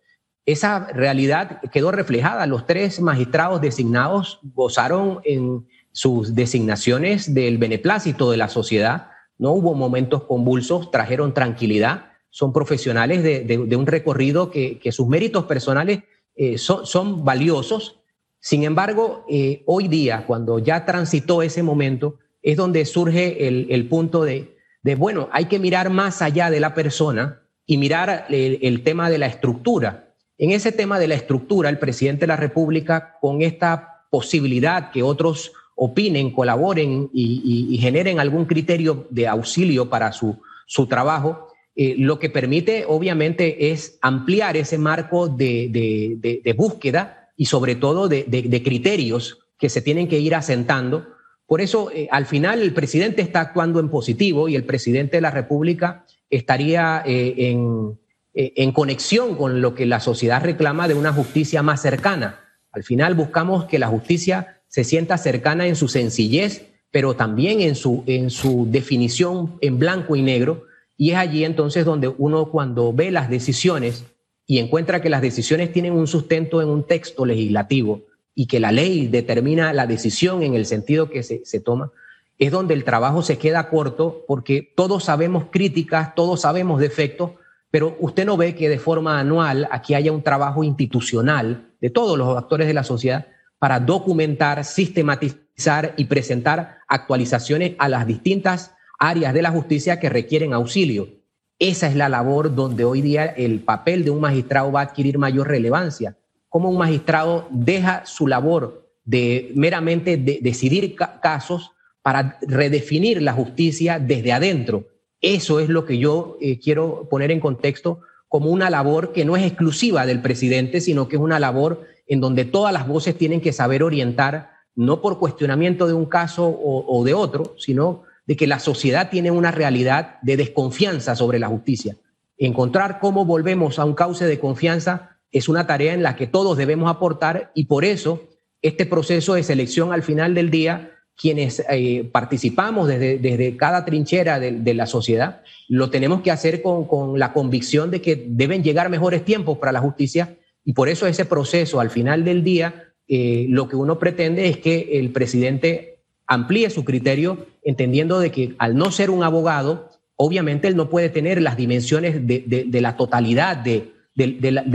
Esa 0.45 0.85
realidad 0.93 1.61
quedó 1.71 1.91
reflejada. 1.91 2.45
Los 2.45 2.67
tres 2.67 3.01
magistrados 3.01 3.59
designados 3.59 4.39
gozaron 4.53 5.19
en 5.23 5.65
sus 5.91 6.35
designaciones 6.35 7.33
del 7.33 7.57
beneplácito 7.57 8.29
de 8.29 8.38
la 8.38 8.50
sociedad. 8.50 9.07
No 9.39 9.53
hubo 9.53 9.73
momentos 9.73 10.25
convulsos, 10.25 10.91
trajeron 10.91 11.33
tranquilidad. 11.33 12.11
Son 12.29 12.53
profesionales 12.53 13.23
de, 13.23 13.75
un 13.75 13.88
recorrido 13.88 14.51
que, 14.51 14.79
sus 14.91 15.07
méritos 15.07 15.45
personales 15.45 16.03
eh, 16.35 16.59
son, 16.59 17.25
valiosos. 17.25 18.00
Sin 18.41 18.63
embargo, 18.63 19.25
eh, 19.29 19.63
hoy 19.65 19.88
día, 19.88 20.25
cuando 20.27 20.60
ya 20.60 20.86
transitó 20.86 21.41
ese 21.41 21.63
momento, 21.63 22.17
es 22.41 22.57
donde 22.57 22.83
surge 22.86 23.48
el 23.48 23.88
punto 23.88 24.24
de 24.24 24.57
de, 24.83 24.95
bueno, 24.95 25.29
hay 25.31 25.45
que 25.45 25.60
mirar 25.60 25.89
más 25.89 26.21
allá 26.21 26.50
de 26.50 26.60
la 26.60 26.74
persona 26.74 27.41
y 27.65 27.77
mirar 27.77 28.25
el, 28.29 28.83
tema 28.83 29.10
de 29.10 29.17
la 29.17 29.27
estructura. 29.27 30.13
En 30.38 30.51
ese 30.51 30.71
tema 30.71 31.00
de 31.00 31.07
la 31.07 31.15
estructura, 31.15 31.69
el 31.69 31.79
presidente 31.79 32.21
de 32.21 32.27
la 32.27 32.36
República, 32.36 33.17
con 33.21 33.41
esta 33.41 34.05
posibilidad 34.10 34.92
que 34.92 35.03
otros 35.03 35.53
opinen, 35.75 36.31
colaboren 36.31 37.09
y, 37.13 37.77
generen 37.79 38.20
algún 38.20 38.46
criterio 38.46 39.07
de 39.09 39.27
auxilio 39.27 39.89
para 39.89 40.11
su, 40.11 40.39
su 40.65 40.87
trabajo, 40.87 41.48
eh, 41.75 41.96
lo 41.98 42.20
que 42.20 42.29
permite 42.29 42.83
obviamente 42.85 43.72
es 43.72 43.98
ampliar 44.01 44.57
ese 44.57 44.77
marco 44.77 45.29
de, 45.29 46.53
búsqueda 46.57 47.21
y 47.41 47.45
sobre 47.45 47.73
todo 47.73 48.07
de, 48.07 48.61
criterios 48.63 49.39
que 49.57 49.67
se 49.67 49.81
tienen 49.81 50.07
que 50.07 50.19
ir 50.19 50.35
asentando 50.35 51.07
por 51.47 51.59
eso, 51.59 51.89
eh, 51.91 52.07
al 52.11 52.27
final, 52.27 52.61
el 52.61 52.71
presidente 52.71 53.23
está 53.23 53.41
actuando 53.41 53.79
en 53.79 53.89
positivo 53.89 54.47
y 54.47 54.55
el 54.55 54.63
presidente 54.63 55.17
de 55.17 55.21
la 55.21 55.31
República 55.31 56.05
estaría 56.29 57.01
eh, 57.03 57.33
en, 57.49 57.99
eh, 58.35 58.53
en 58.57 58.71
conexión 58.71 59.35
con 59.35 59.59
lo 59.59 59.73
que 59.73 59.87
la 59.87 59.99
sociedad 59.99 60.41
reclama 60.41 60.87
de 60.87 60.93
una 60.93 61.11
justicia 61.11 61.63
más 61.63 61.81
cercana. 61.81 62.39
Al 62.71 62.83
final 62.83 63.15
buscamos 63.15 63.65
que 63.65 63.79
la 63.79 63.87
justicia 63.87 64.61
se 64.67 64.83
sienta 64.83 65.17
cercana 65.17 65.65
en 65.65 65.75
su 65.75 65.87
sencillez, 65.87 66.67
pero 66.91 67.15
también 67.15 67.59
en 67.59 67.73
su, 67.75 68.03
en 68.05 68.29
su 68.29 68.67
definición 68.69 69.57
en 69.61 69.79
blanco 69.79 70.15
y 70.15 70.21
negro. 70.21 70.65
Y 70.95 71.09
es 71.09 71.17
allí 71.17 71.43
entonces 71.43 71.83
donde 71.85 72.07
uno 72.07 72.51
cuando 72.51 72.93
ve 72.93 73.09
las 73.09 73.31
decisiones 73.31 74.05
y 74.51 74.59
encuentra 74.59 75.01
que 75.01 75.09
las 75.09 75.22
decisiones 75.22 75.72
tienen 75.72 75.94
un 75.94 76.07
sustento 76.07 76.61
en 76.61 76.68
un 76.68 76.85
texto 76.85 77.25
legislativo, 77.25 78.01
y 78.35 78.48
que 78.48 78.59
la 78.59 78.74
ley 78.74 79.07
determina 79.07 79.72
la 79.72 79.87
decisión 79.87 80.44
en 80.44 80.55
el 80.55 80.66
sentido 80.66 81.09
que 81.09 81.24
se, 81.24 81.59
toma, 81.61 81.94
es 82.37 82.51
donde 82.51 82.74
el 82.74 82.83
trabajo 82.83 83.22
se 83.22 83.37
queda 83.37 83.70
corto 83.70 84.25
porque 84.27 84.74
todos 84.75 85.05
sabemos 85.05 85.46
críticas, 85.51 86.16
todos 86.16 86.42
sabemos 86.42 86.81
defectos, 86.81 87.31
pero 87.70 87.96
usted 88.01 88.25
no 88.25 88.35
ve 88.35 88.53
que 88.53 88.68
de 88.68 88.77
forma 88.77 89.22
anual 89.22 89.70
aquí 89.72 89.94
haya 89.94 90.11
un 90.11 90.22
trabajo 90.22 90.66
institucional 90.66 91.70
de 91.79 91.90
todos 91.90 92.18
los 92.18 92.37
actores 92.37 92.68
de 92.68 92.74
la 92.74 92.83
sociedad 92.83 93.27
para 93.57 93.79
documentar, 93.79 94.66
sistematizar 94.66 95.94
y 95.96 96.03
presentar 96.03 96.79
actualizaciones 96.90 97.75
a 97.77 97.87
las 97.87 98.05
distintas 98.05 98.74
áreas 99.00 99.33
de 99.33 99.44
la 99.44 99.51
justicia 99.51 99.98
que 99.98 100.09
requieren 100.09 100.51
auxilio. 100.51 101.21
Esa 101.61 101.85
es 101.85 101.95
la 101.95 102.09
labor 102.09 102.55
donde 102.55 102.85
hoy 102.85 103.03
día 103.03 103.24
el 103.24 103.59
papel 103.59 104.03
de 104.03 104.09
un 104.09 104.19
magistrado 104.19 104.71
va 104.71 104.79
a 104.79 104.83
adquirir 104.85 105.19
mayor 105.19 105.47
relevancia 105.47 106.17
cómo 106.50 106.71
un 106.71 106.77
magistrado 106.79 107.47
deja 107.51 108.03
su 108.07 108.25
labor 108.25 108.89
de 109.05 109.51
meramente 109.53 110.17
decidir 110.17 110.95
casos 111.21 111.69
para 112.01 112.39
redefinir 112.41 113.21
la 113.21 113.33
justicia 113.33 114.00
desde 114.00 114.33
adentro. 114.33 114.87
Eso 115.21 115.59
es 115.59 115.69
lo 115.69 115.85
que 115.85 116.00
yo 116.00 116.35
eh, 116.41 116.57
quiero 116.57 117.07
poner 117.11 117.29
en 117.29 117.39
contexto 117.39 118.00
como 118.27 118.50
una 118.50 118.71
labor 118.71 119.13
que 119.13 119.24
no 119.24 119.37
es 119.37 119.45
exclusiva 119.45 120.07
del 120.07 120.19
presidente, 120.19 120.81
sino 120.81 121.07
que 121.07 121.17
es 121.17 121.21
una 121.21 121.39
labor 121.39 121.85
en 122.07 122.21
donde 122.21 122.43
todas 122.43 122.74
las 122.74 122.87
voces 122.87 123.15
tienen 123.15 123.39
que 123.39 123.53
saber 123.53 123.83
orientar, 123.83 124.50
no 124.74 125.00
por 125.00 125.19
cuestionamiento 125.19 125.85
de 125.85 125.93
un 125.93 126.07
caso 126.07 126.59
o 126.59 127.03
de 127.03 127.13
otro, 127.13 127.53
sino 127.59 128.09
de 128.31 128.37
que 128.37 128.48
la 128.48 128.59
sociedad 128.59 129.09
tiene 129.09 129.29
una 129.29 129.51
realidad 129.51 130.15
de 130.22 130.37
desconfianza 130.37 131.17
sobre 131.17 131.37
la 131.37 131.50
justicia. 131.50 131.98
Encontrar 132.37 133.01
cómo 133.01 133.25
volvemos 133.25 133.77
a 133.77 133.83
un 133.83 133.94
cauce 133.94 134.25
de 134.25 134.39
confianza 134.39 135.17
es 135.33 135.50
una 135.50 135.67
tarea 135.67 135.94
en 135.94 136.01
la 136.01 136.15
que 136.15 136.27
todos 136.27 136.55
debemos 136.55 136.89
aportar 136.89 137.51
y 137.55 137.65
por 137.65 137.83
eso 137.83 138.29
este 138.61 138.85
proceso 138.85 139.33
de 139.33 139.44
selección 139.44 139.91
al 139.91 140.01
final 140.01 140.33
del 140.33 140.50
día, 140.50 140.91
quienes 141.17 141.61
eh, 141.70 142.09
participamos 142.09 142.87
desde, 142.87 143.17
desde, 143.17 143.57
cada 143.57 143.83
trinchera 143.83 144.39
de, 144.39 144.74
la 144.74 144.85
sociedad, 144.85 145.41
lo 145.67 145.89
tenemos 145.89 146.22
que 146.22 146.31
hacer 146.31 146.61
con, 146.61 147.20
la 147.20 147.33
convicción 147.33 147.91
de 147.91 148.01
que 148.01 148.27
deben 148.29 148.63
llegar 148.63 148.89
mejores 148.89 149.25
tiempos 149.25 149.57
para 149.57 149.74
la 149.74 149.81
justicia 149.81 150.37
y 150.63 150.72
por 150.72 150.87
eso 150.87 151.05
ese 151.05 151.25
proceso 151.25 151.81
al 151.81 151.89
final 151.89 152.24
del 152.24 152.46
día, 152.46 152.94
eh, 153.09 153.46
lo 153.50 153.67
que 153.67 153.75
uno 153.75 154.00
pretende 154.00 154.48
es 154.48 154.55
que 154.55 154.91
el 154.94 155.11
presidente 155.11 155.90
amplíe 156.31 156.70
su 156.70 156.85
criterio, 156.85 157.46
entendiendo 157.61 158.20
de 158.20 158.31
que 158.31 158.55
al 158.57 158.75
no 158.77 158.89
ser 158.91 159.09
un 159.09 159.22
abogado, 159.22 159.89
obviamente 160.15 160.70
él 160.70 160.77
no 160.77 160.89
puede 160.89 161.09
tener 161.09 161.41
las 161.41 161.57
dimensiones 161.57 162.25
de 162.25 162.81
la 162.81 162.96
totalidad 162.96 163.57
de, 163.57 163.91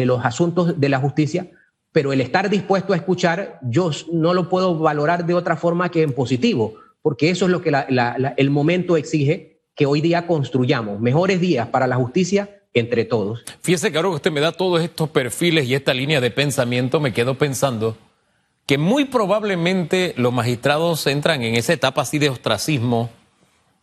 los 0.05 0.25
asuntos 0.25 0.79
de 0.79 0.88
la 0.90 0.99
justicia, 0.99 1.51
pero 1.92 2.12
el 2.12 2.21
estar 2.21 2.51
dispuesto 2.51 2.92
a 2.92 2.97
escuchar, 2.97 3.59
yo 3.62 3.90
no 4.12 4.35
lo 4.35 4.51
puedo 4.51 4.79
valorar 4.79 5.25
de 5.25 5.33
otra 5.33 5.57
forma 5.57 5.90
que 5.90 6.03
en 6.03 6.12
positivo, 6.12 6.75
porque 7.01 7.31
eso 7.31 7.47
es 7.47 7.51
lo 7.51 7.62
que 7.62 7.73
el 8.37 8.51
momento 8.51 8.99
exige 8.99 9.62
que 9.75 9.87
hoy 9.87 10.03
día 10.03 10.27
construyamos, 10.27 11.01
mejores 11.01 11.40
días 11.40 11.69
para 11.69 11.87
la 11.87 11.97
justicia 11.97 12.51
entre 12.75 13.07
todos. 13.07 13.42
Fíjese 13.62 13.90
que 13.90 13.99
que 13.99 14.07
usted 14.07 14.31
me 14.31 14.40
da 14.40 14.53
todos 14.53 14.83
estos 14.83 15.09
perfiles 15.09 15.66
y 15.66 15.75
esta 15.75 15.95
línea 15.95 16.21
de 16.21 16.31
pensamiento, 16.31 17.01
me 17.01 17.14
quedo 17.14 17.37
pensando 17.37 17.97
que 18.66 18.79
muy 18.79 19.05
probablemente 19.05 20.12
los 20.16 20.33
magistrados 20.33 21.07
entran 21.07 21.42
en 21.42 21.55
esa 21.55 21.72
etapa 21.72 22.02
así 22.02 22.18
de 22.18 22.31
ostracismo, 22.31 23.11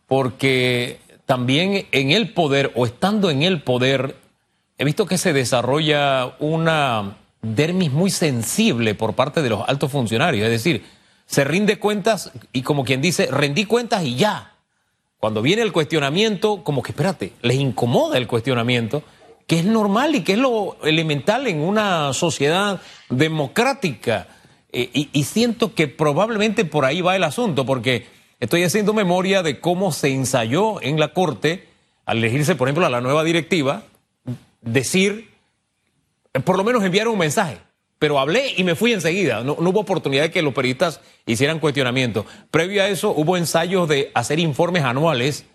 porque 0.06 0.98
también 1.26 1.86
en 1.90 2.10
el 2.10 2.32
poder 2.32 2.70
o 2.74 2.84
estando 2.84 3.30
en 3.30 3.42
el 3.42 3.62
poder 3.62 4.16
he 4.76 4.84
visto 4.84 5.06
que 5.06 5.18
se 5.18 5.32
desarrolla 5.32 6.34
una 6.38 7.16
dermis 7.40 7.92
muy 7.92 8.10
sensible 8.10 8.94
por 8.94 9.14
parte 9.14 9.42
de 9.42 9.50
los 9.50 9.68
altos 9.68 9.90
funcionarios, 9.90 10.44
es 10.44 10.50
decir, 10.50 10.84
se 11.26 11.44
rinde 11.44 11.78
cuentas 11.78 12.32
y 12.52 12.62
como 12.62 12.84
quien 12.84 13.00
dice, 13.00 13.28
rendí 13.30 13.64
cuentas 13.64 14.04
y 14.04 14.16
ya. 14.16 14.50
cuando 15.18 15.40
viene 15.40 15.62
el 15.62 15.72
cuestionamiento, 15.72 16.62
como 16.62 16.82
que 16.82 16.92
espérate, 16.92 17.32
les 17.40 17.56
incomoda 17.56 18.18
el 18.18 18.26
cuestionamiento, 18.26 19.02
que 19.46 19.60
es 19.60 19.64
normal 19.64 20.14
y 20.14 20.22
que 20.22 20.34
es 20.34 20.38
lo 20.38 20.76
elemental 20.84 21.46
en 21.46 21.60
una 21.60 22.12
sociedad 22.12 22.80
democrática. 23.08 24.26
Eh, 24.74 24.90
y, 25.12 25.24
siento 25.24 25.74
que 25.74 25.88
probablemente 25.88 26.64
por 26.64 26.84
ahí 26.84 27.00
va 27.00 27.16
el 27.16 27.24
asunto, 27.24 27.64
porque 27.64 28.06
estoy 28.40 28.64
haciendo 28.64 28.92
memoria 28.92 29.42
de 29.42 29.60
cómo 29.60 29.92
se 29.92 30.08
ensayó 30.08 30.82
en 30.82 30.98
la 30.98 31.14
Corte, 31.14 31.68
al 32.04 32.18
elegirse, 32.18 32.56
por 32.56 32.68
ejemplo, 32.68 32.84
a 32.84 32.90
la 32.90 33.00
nueva 33.00 33.24
directiva, 33.24 33.84
decir, 34.60 35.30
por 36.44 36.56
lo 36.56 36.64
menos 36.64 36.82
enviar 36.84 37.08
un 37.08 37.18
mensaje 37.18 37.58
pero 38.04 38.18
hablé 38.18 38.52
y 38.58 38.64
me 38.64 38.74
fui 38.74 38.92
enseguida. 38.92 39.42
No, 39.42 39.54
hubo 39.54 39.80
oportunidad 39.80 40.24
de 40.24 40.30
que 40.30 40.42
los 40.42 40.52
periodistas 40.52 41.00
hicieran 41.24 41.58
cuestionamiento. 41.58 42.26
Previo 42.50 42.82
a 42.82 42.88
eso 42.88 43.12
hubo 43.16 43.38
ensayos 43.38 43.88
de 43.88 44.10
hacer 44.12 44.38
informes 44.40 44.84
anuales, 44.84 45.46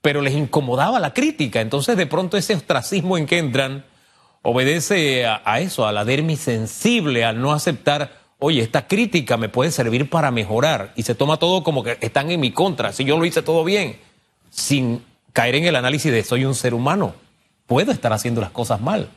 pero 0.00 0.20
les 0.20 0.34
incomodaba 0.34 1.00
la 1.00 1.12
crítica. 1.12 1.60
Entonces 1.60 1.96
de 1.96 2.06
pronto 2.06 2.36
ese 2.36 2.54
ostracismo 2.54 3.18
en 3.18 3.26
que 3.26 3.38
entran 3.38 3.84
obedece 4.42 5.26
a, 5.26 5.58
eso, 5.58 5.84
a 5.84 5.90
la 5.90 6.04
dermis 6.04 6.38
sensible, 6.38 7.24
al 7.24 7.40
no 7.40 7.52
aceptar, 7.52 8.21
oye, 8.42 8.60
esta 8.60 8.88
crítica 8.88 9.36
me 9.36 9.48
puede 9.48 9.70
servir 9.70 10.10
para 10.10 10.30
mejorar. 10.32 10.92
Y 10.96 11.04
se 11.04 11.14
toma 11.14 11.38
todo 11.38 11.62
como 11.62 11.84
que 11.84 11.96
están 12.00 12.30
en 12.30 12.40
mi 12.40 12.50
contra. 12.50 12.92
Si 12.92 13.04
yo 13.04 13.16
lo 13.16 13.24
hice 13.24 13.40
todo 13.42 13.64
bien, 13.64 13.96
sin 14.50 15.02
caer 15.32 15.54
en 15.54 15.64
el 15.64 15.76
análisis 15.76 16.12
de 16.12 16.24
soy 16.24 16.44
un 16.44 16.54
ser 16.54 16.74
humano, 16.74 17.14
puedo 17.66 17.92
estar 17.92 18.12
haciendo 18.12 18.40
las 18.40 18.50
cosas 18.50 18.80
mal. 18.80 19.08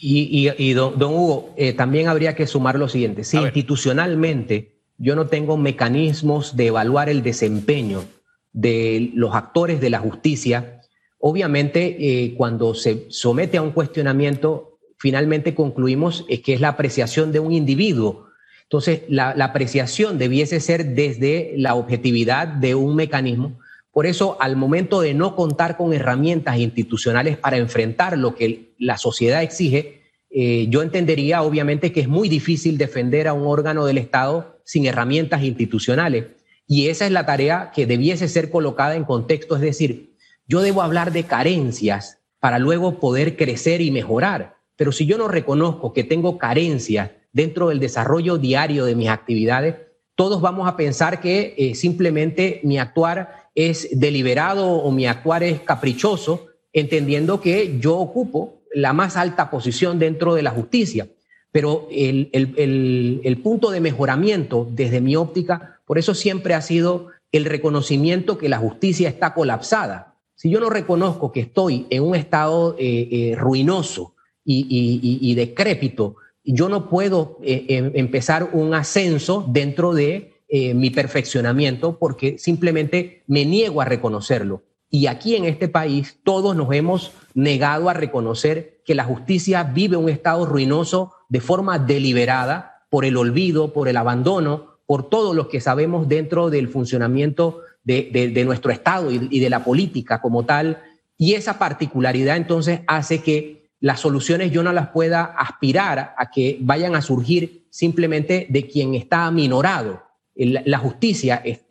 Y, 0.00 0.72
don, 0.72 0.94
Hugo, 1.02 1.54
eh, 1.58 1.74
también 1.74 2.08
habría 2.08 2.34
que 2.34 2.46
sumar 2.46 2.78
lo 2.78 2.88
siguiente. 2.88 3.24
Si 3.24 3.36
institucionalmente 3.36 4.72
yo 4.96 5.14
no 5.14 5.26
tengo 5.26 5.58
mecanismos 5.58 6.56
de 6.56 6.68
evaluar 6.68 7.10
el 7.10 7.22
desempeño 7.22 8.04
de 8.52 9.10
los 9.14 9.34
actores 9.34 9.82
de 9.82 9.90
la 9.90 9.98
justicia, 9.98 10.80
obviamente 11.18 11.96
eh, 11.98 12.34
cuando 12.36 12.74
se 12.74 13.06
somete 13.10 13.58
a 13.58 13.62
un 13.62 13.72
cuestionamiento, 13.72 14.71
finalmente 15.02 15.54
concluimos 15.54 16.24
que 16.42 16.54
es 16.54 16.60
la 16.62 16.68
apreciación 16.68 17.32
de 17.32 17.40
un 17.40 17.52
individuo. 17.52 18.28
Entonces, 18.62 19.02
la 19.08 19.32
apreciación 19.32 20.16
debiese 20.16 20.58
ser 20.60 20.94
desde 20.94 21.52
la 21.58 21.74
objetividad 21.74 22.48
de 22.48 22.74
un 22.74 22.96
mecanismo 22.96 23.58
por 23.92 24.06
eso, 24.06 24.38
al 24.40 24.56
momento 24.56 25.02
de 25.02 25.12
no 25.12 25.36
contar 25.36 25.76
con 25.76 25.92
herramientas 25.92 26.56
institucionales 26.56 27.36
para 27.36 27.58
enfrentar 27.58 28.16
lo 28.16 28.34
que 28.34 28.72
la 28.78 28.96
sociedad 28.96 29.42
exige, 29.42 30.00
eh, 30.30 30.66
yo 30.70 30.80
entendería 30.80 31.42
obviamente 31.42 31.92
que 31.92 32.00
es 32.00 32.08
muy 32.08 32.30
difícil 32.30 32.78
defender 32.78 33.28
a 33.28 33.34
un 33.34 33.46
órgano 33.46 33.84
del 33.84 33.98
Estado 33.98 34.58
sin 34.64 34.86
herramientas 34.86 35.42
institucionales. 35.42 36.24
Y 36.66 36.88
esa 36.88 37.04
es 37.04 37.12
la 37.12 37.26
tarea 37.26 37.70
que 37.74 37.84
debiese 37.84 38.28
ser 38.28 38.50
colocada 38.50 38.96
en 38.96 39.04
contexto, 39.04 39.56
es 39.56 39.60
decir, 39.60 40.14
yo 40.48 40.62
debo 40.62 40.80
hablar 40.80 41.12
de 41.12 41.24
carencias 41.24 42.18
para 42.40 42.58
luego 42.58 42.98
poder 42.98 43.36
crecer 43.36 43.82
y 43.82 43.90
mejorar. 43.90 44.56
Pero 44.82 44.90
si 44.90 45.06
yo 45.06 45.16
no 45.16 45.28
reconozco 45.28 45.92
que 45.92 46.02
tengo 46.02 46.38
carencias 46.38 47.12
dentro 47.32 47.68
del 47.68 47.78
desarrollo 47.78 48.36
diario 48.36 48.84
de 48.84 48.96
mis 48.96 49.10
actividades, 49.10 49.76
todos 50.16 50.40
vamos 50.40 50.66
a 50.66 50.76
pensar 50.76 51.20
que 51.20 51.54
eh, 51.56 51.76
simplemente 51.76 52.58
mi 52.64 52.80
actuar 52.80 53.48
es 53.54 53.88
deliberado 53.92 54.66
o 54.66 54.90
mi 54.90 55.06
actuar 55.06 55.44
es 55.44 55.60
caprichoso, 55.60 56.48
entendiendo 56.72 57.40
que 57.40 57.78
yo 57.78 57.96
ocupo 57.96 58.64
la 58.74 58.92
más 58.92 59.16
alta 59.16 59.50
posición 59.52 60.00
dentro 60.00 60.34
de 60.34 60.42
la 60.42 60.50
justicia. 60.50 61.06
Pero 61.52 61.86
el, 61.92 62.30
el, 62.32 63.40
punto 63.40 63.70
de 63.70 63.80
mejoramiento 63.80 64.66
desde 64.68 65.00
mi 65.00 65.14
óptica, 65.14 65.80
por 65.86 65.96
eso 65.96 66.12
siempre 66.12 66.54
ha 66.54 66.60
sido 66.60 67.06
el 67.30 67.44
reconocimiento 67.44 68.36
que 68.36 68.48
la 68.48 68.58
justicia 68.58 69.08
está 69.08 69.32
colapsada. 69.32 70.16
Si 70.34 70.50
yo 70.50 70.58
no 70.58 70.70
reconozco 70.70 71.30
que 71.30 71.38
estoy 71.38 71.86
en 71.88 72.02
un 72.02 72.16
estado 72.16 72.74
eh, 72.80 73.08
eh, 73.12 73.36
ruinoso 73.36 74.16
y, 74.44 75.34
decrépito, 75.34 76.16
yo 76.44 76.68
no 76.68 76.88
puedo 76.88 77.38
eh, 77.42 77.66
em, 77.68 77.92
empezar 77.94 78.50
un 78.52 78.74
ascenso 78.74 79.44
dentro 79.48 79.94
de 79.94 80.32
eh, 80.48 80.74
mi 80.74 80.90
perfeccionamiento 80.90 81.98
porque 81.98 82.36
simplemente 82.38 83.22
me 83.26 83.44
niego 83.44 83.80
a 83.80 83.84
reconocerlo. 83.84 84.62
Y 84.90 85.06
aquí 85.06 85.36
en 85.36 85.44
este 85.44 85.68
país 85.68 86.18
todos 86.24 86.54
nos 86.54 86.72
hemos 86.74 87.12
negado 87.34 87.88
a 87.88 87.94
reconocer 87.94 88.82
que 88.84 88.94
la 88.94 89.04
justicia 89.04 89.62
vive 89.62 89.96
un 89.96 90.10
estado 90.10 90.44
ruinoso 90.44 91.12
de 91.28 91.40
forma 91.40 91.78
deliberada 91.78 92.84
por 92.90 93.06
el 93.06 93.16
olvido, 93.16 93.72
por 93.72 93.88
el 93.88 93.96
abandono, 93.96 94.72
por 94.84 95.08
todo 95.08 95.32
lo 95.32 95.48
que 95.48 95.62
sabemos 95.62 96.08
dentro 96.08 96.50
del 96.50 96.68
funcionamiento 96.68 97.60
de, 97.84 98.42
nuestro 98.44 98.70
Estado 98.70 99.10
y, 99.10 99.28
y 99.30 99.40
de 99.40 99.48
la 99.48 99.64
política 99.64 100.20
como 100.20 100.44
tal. 100.44 100.82
Y 101.16 101.32
esa 101.34 101.58
particularidad 101.58 102.36
entonces 102.36 102.80
hace 102.86 103.22
que 103.22 103.61
las 103.82 103.98
soluciones 103.98 104.52
yo 104.52 104.62
no 104.62 104.72
las 104.72 104.90
pueda 104.90 105.24
aspirar 105.24 106.14
a 106.16 106.30
que 106.30 106.56
vayan 106.60 106.94
a 106.94 107.02
surgir 107.02 107.66
simplemente 107.68 108.46
de 108.48 108.68
quien 108.68 108.94
está 108.94 109.26
aminorado, 109.26 110.04
la 110.36 110.78
justicia 110.78 111.42
es, 111.44 111.68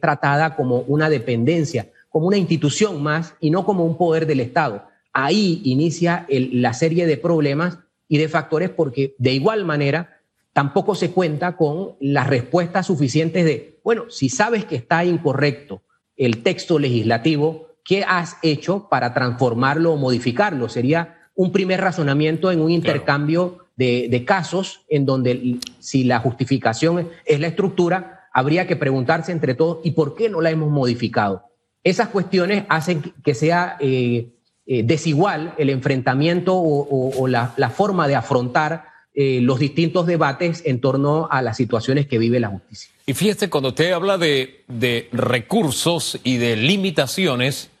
tratada 0.00 0.54
como 0.54 0.78
una 0.82 1.10
dependencia, 1.10 1.90
como 2.10 2.28
una 2.28 2.36
institución 2.36 3.02
más 3.02 3.34
y 3.40 3.50
no 3.50 3.66
como 3.66 3.84
un 3.84 3.98
poder 3.98 4.26
del 4.26 4.38
Estado. 4.38 4.86
Ahí 5.12 5.60
inicia 5.64 6.26
la 6.28 6.74
serie 6.74 7.06
de 7.06 7.16
problemas 7.16 7.80
y 8.06 8.18
de 8.18 8.28
factores 8.28 8.70
porque 8.70 9.16
de 9.18 9.32
igual 9.32 9.64
manera 9.64 10.20
tampoco 10.52 10.94
se 10.94 11.10
cuenta 11.10 11.56
con 11.56 11.96
las 11.98 12.28
respuestas 12.28 12.86
suficientes 12.86 13.44
de, 13.44 13.80
bueno, 13.82 14.04
si 14.10 14.28
sabes 14.28 14.64
que 14.64 14.76
está 14.76 15.04
incorrecto 15.04 15.82
el 16.16 16.44
texto 16.44 16.78
legislativo, 16.78 17.66
¿qué 17.84 18.04
has 18.06 18.36
hecho 18.42 18.86
para 18.88 19.12
transformarlo 19.12 19.94
o 19.94 19.96
modificarlo? 19.96 20.68
Sería 20.68 21.18
un 21.34 21.52
primer 21.52 21.80
razonamiento 21.80 22.50
en 22.50 22.60
un 22.60 22.70
intercambio 22.70 23.58
de, 23.76 24.24
casos 24.24 24.82
en 24.88 25.06
donde 25.06 25.58
si 25.80 26.04
la 26.04 26.20
justificación 26.20 27.08
es 27.24 27.40
la 27.40 27.48
estructura, 27.48 28.28
habría 28.32 28.66
que 28.66 28.76
preguntarse 28.76 29.32
entre 29.32 29.54
todos, 29.54 29.78
¿y 29.82 29.92
por 29.92 30.14
qué 30.14 30.28
no 30.28 30.40
la 30.40 30.50
hemos 30.50 30.70
modificado? 30.70 31.44
Esas 31.84 32.08
cuestiones 32.08 32.64
hacen 32.68 33.02
que 33.24 33.34
sea 33.34 33.76
eh, 33.80 34.28
eh, 34.66 34.82
desigual 34.84 35.54
el 35.58 35.70
enfrentamiento 35.70 36.54
o, 36.56 37.26
la, 37.26 37.48
forma 37.74 38.06
de 38.06 38.14
afrontar 38.14 38.84
eh, 39.14 39.40
los 39.42 39.58
distintos 39.58 40.06
debates 40.06 40.62
en 40.64 40.80
torno 40.80 41.28
a 41.30 41.42
las 41.42 41.56
situaciones 41.56 42.06
que 42.06 42.18
vive 42.18 42.38
la 42.38 42.48
justicia. 42.48 42.90
Y 43.04 43.14
fíjese, 43.14 43.50
cuando 43.50 43.70
usted 43.70 43.90
habla 43.90 44.16
de, 44.16 44.64
de 44.68 45.08
recursos 45.12 46.20
y 46.22 46.36
de 46.36 46.54
limitaciones, 46.54 47.71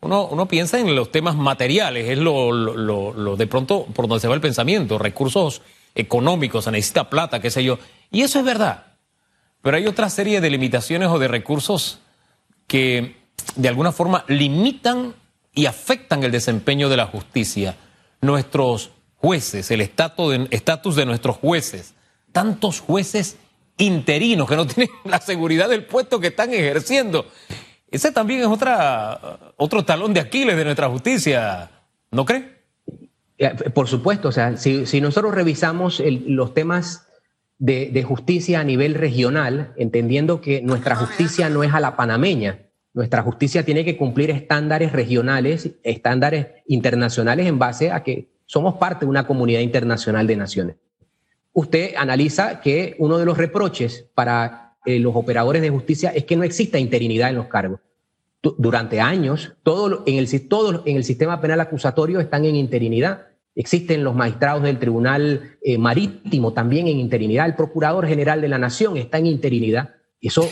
uno, 0.00 0.48
piensa 0.48 0.78
en 0.78 0.94
los 0.94 1.12
temas 1.12 1.36
materiales, 1.36 2.08
es 2.08 2.18
lo, 2.18 3.36
de 3.36 3.46
pronto 3.46 3.86
por 3.86 4.08
donde 4.08 4.20
se 4.20 4.28
va 4.28 4.34
el 4.34 4.40
pensamiento, 4.40 4.98
recursos 4.98 5.62
económicos, 5.94 6.64
se 6.64 6.70
necesita 6.70 7.10
plata, 7.10 7.40
qué 7.40 7.50
sé 7.50 7.62
yo. 7.62 7.78
Y 8.10 8.22
eso 8.22 8.38
es 8.38 8.44
verdad. 8.44 8.86
Pero 9.62 9.76
hay 9.76 9.86
otra 9.86 10.08
serie 10.08 10.40
de 10.40 10.48
limitaciones 10.48 11.08
o 11.08 11.18
de 11.18 11.28
recursos 11.28 12.00
que 12.66 13.16
de 13.56 13.68
alguna 13.68 13.92
forma 13.92 14.24
limitan 14.28 15.14
y 15.54 15.66
afectan 15.66 16.22
el 16.22 16.30
desempeño 16.30 16.88
de 16.88 16.96
la 16.96 17.06
justicia. 17.06 17.76
Nuestros 18.22 18.92
jueces, 19.16 19.70
el 19.70 19.82
estatus 19.82 20.96
de 20.96 21.06
nuestros 21.06 21.36
jueces, 21.36 21.94
tantos 22.32 22.80
jueces 22.80 23.36
interinos 23.76 24.48
que 24.48 24.56
no 24.56 24.66
tienen 24.68 24.94
la 25.04 25.20
seguridad 25.20 25.68
del 25.68 25.84
puesto 25.84 26.20
que 26.20 26.28
están 26.28 26.54
ejerciendo. 26.54 27.26
Ese 27.90 28.12
también 28.12 28.40
es 28.40 28.46
otra, 28.46 29.52
otro 29.56 29.84
talón 29.84 30.14
de 30.14 30.20
Aquiles 30.20 30.56
de 30.56 30.64
nuestra 30.64 30.88
justicia, 30.88 31.70
¿no 32.10 32.24
cree? 32.24 32.60
Por 33.74 33.88
supuesto, 33.88 34.28
o 34.28 34.32
sea, 34.32 34.56
si, 34.56 35.00
nosotros 35.00 35.34
revisamos 35.34 36.02
los 36.26 36.54
temas 36.54 37.08
de, 37.58 38.02
justicia 38.06 38.60
a 38.60 38.64
nivel 38.64 38.94
regional, 38.94 39.72
entendiendo 39.76 40.40
que 40.40 40.62
nuestra 40.62 40.94
justicia 40.94 41.48
no 41.48 41.64
es 41.64 41.72
a 41.72 41.80
la 41.80 41.96
panameña, 41.96 42.60
nuestra 42.92 43.22
justicia 43.22 43.64
tiene 43.64 43.84
que 43.84 43.96
cumplir 43.96 44.30
estándares 44.30 44.92
regionales, 44.92 45.70
estándares 45.82 46.48
internacionales 46.66 47.46
en 47.46 47.58
base 47.58 47.90
a 47.90 48.02
que 48.02 48.28
somos 48.46 48.74
parte 48.74 49.04
de 49.04 49.10
una 49.10 49.26
comunidad 49.26 49.60
internacional 49.60 50.26
de 50.26 50.36
naciones. 50.36 50.76
Usted 51.52 51.94
analiza 51.96 52.60
que 52.60 52.94
uno 52.98 53.18
de 53.18 53.24
los 53.24 53.38
reproches 53.38 54.06
para 54.14 54.69
eh, 54.86 54.98
los 54.98 55.14
operadores 55.14 55.62
de 55.62 55.70
justicia 55.70 56.10
es 56.10 56.24
que 56.24 56.36
no 56.36 56.42
exista 56.42 56.78
interinidad 56.78 57.30
en 57.30 57.36
los 57.36 57.46
cargos. 57.46 57.80
Durante 58.42 59.00
años, 59.00 59.52
todo 59.62 60.02
en, 60.06 60.16
el, 60.16 60.28
en 60.86 60.96
el 60.96 61.04
sistema 61.04 61.40
penal 61.40 61.60
acusatorio 61.60 62.20
están 62.20 62.46
en 62.46 62.56
interinidad. 62.56 63.26
Existen 63.54 64.02
los 64.02 64.14
magistrados 64.14 64.62
del 64.62 64.78
Tribunal 64.78 65.58
eh, 65.62 65.76
Marítimo 65.76 66.54
también 66.54 66.88
en 66.88 66.98
interinidad. 66.98 67.44
El 67.46 67.54
Procurador 67.54 68.06
General 68.06 68.40
de 68.40 68.48
la 68.48 68.56
Nación 68.56 68.96
está 68.96 69.18
en 69.18 69.26
interinidad. 69.26 69.90
Eso 70.22 70.48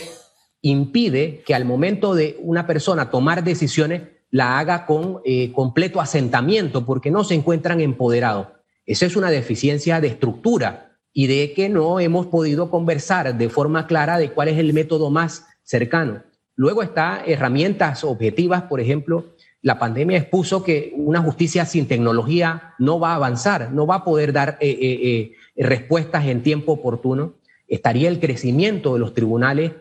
impide 0.61 1.41
que 1.45 1.55
al 1.55 1.65
momento 1.65 2.13
de 2.13 2.37
una 2.41 2.67
persona 2.67 3.09
tomar 3.09 3.43
decisiones 3.43 4.03
la 4.29 4.59
haga 4.59 4.85
con 4.85 5.21
eh, 5.25 5.51
completo 5.51 5.99
asentamiento 5.99 6.85
porque 6.85 7.09
no 7.09 7.23
se 7.23 7.33
encuentran 7.33 7.81
empoderados. 7.81 8.49
Esa 8.85 9.05
es 9.07 9.15
una 9.15 9.31
deficiencia 9.31 9.99
de 9.99 10.09
estructura 10.09 10.88
y 11.13 11.27
de 11.27 11.53
que 11.53 11.69
no 11.69 11.99
hemos 11.99 12.27
podido 12.27 12.69
conversar 12.69 13.37
de 13.37 13.49
forma 13.49 13.87
clara 13.87 14.17
de 14.17 14.31
cuál 14.31 14.47
es 14.49 14.57
el 14.57 14.73
método 14.73 15.09
más 15.09 15.45
cercano. 15.63 16.23
Luego 16.55 16.83
está 16.83 17.23
herramientas 17.25 18.03
objetivas, 18.03 18.63
por 18.63 18.79
ejemplo, 18.79 19.33
la 19.61 19.77
pandemia 19.77 20.17
expuso 20.17 20.63
que 20.63 20.93
una 20.95 21.21
justicia 21.21 21.65
sin 21.65 21.87
tecnología 21.87 22.75
no 22.79 22.99
va 22.99 23.11
a 23.11 23.15
avanzar, 23.15 23.71
no 23.71 23.85
va 23.85 23.95
a 23.95 24.03
poder 24.05 24.31
dar 24.31 24.57
eh, 24.61 24.69
eh, 24.69 25.33
eh, 25.55 25.63
respuestas 25.65 26.25
en 26.25 26.43
tiempo 26.43 26.73
oportuno. 26.73 27.33
Estaría 27.67 28.07
el 28.07 28.19
crecimiento 28.19 28.93
de 28.93 28.99
los 28.99 29.13
tribunales. 29.13 29.73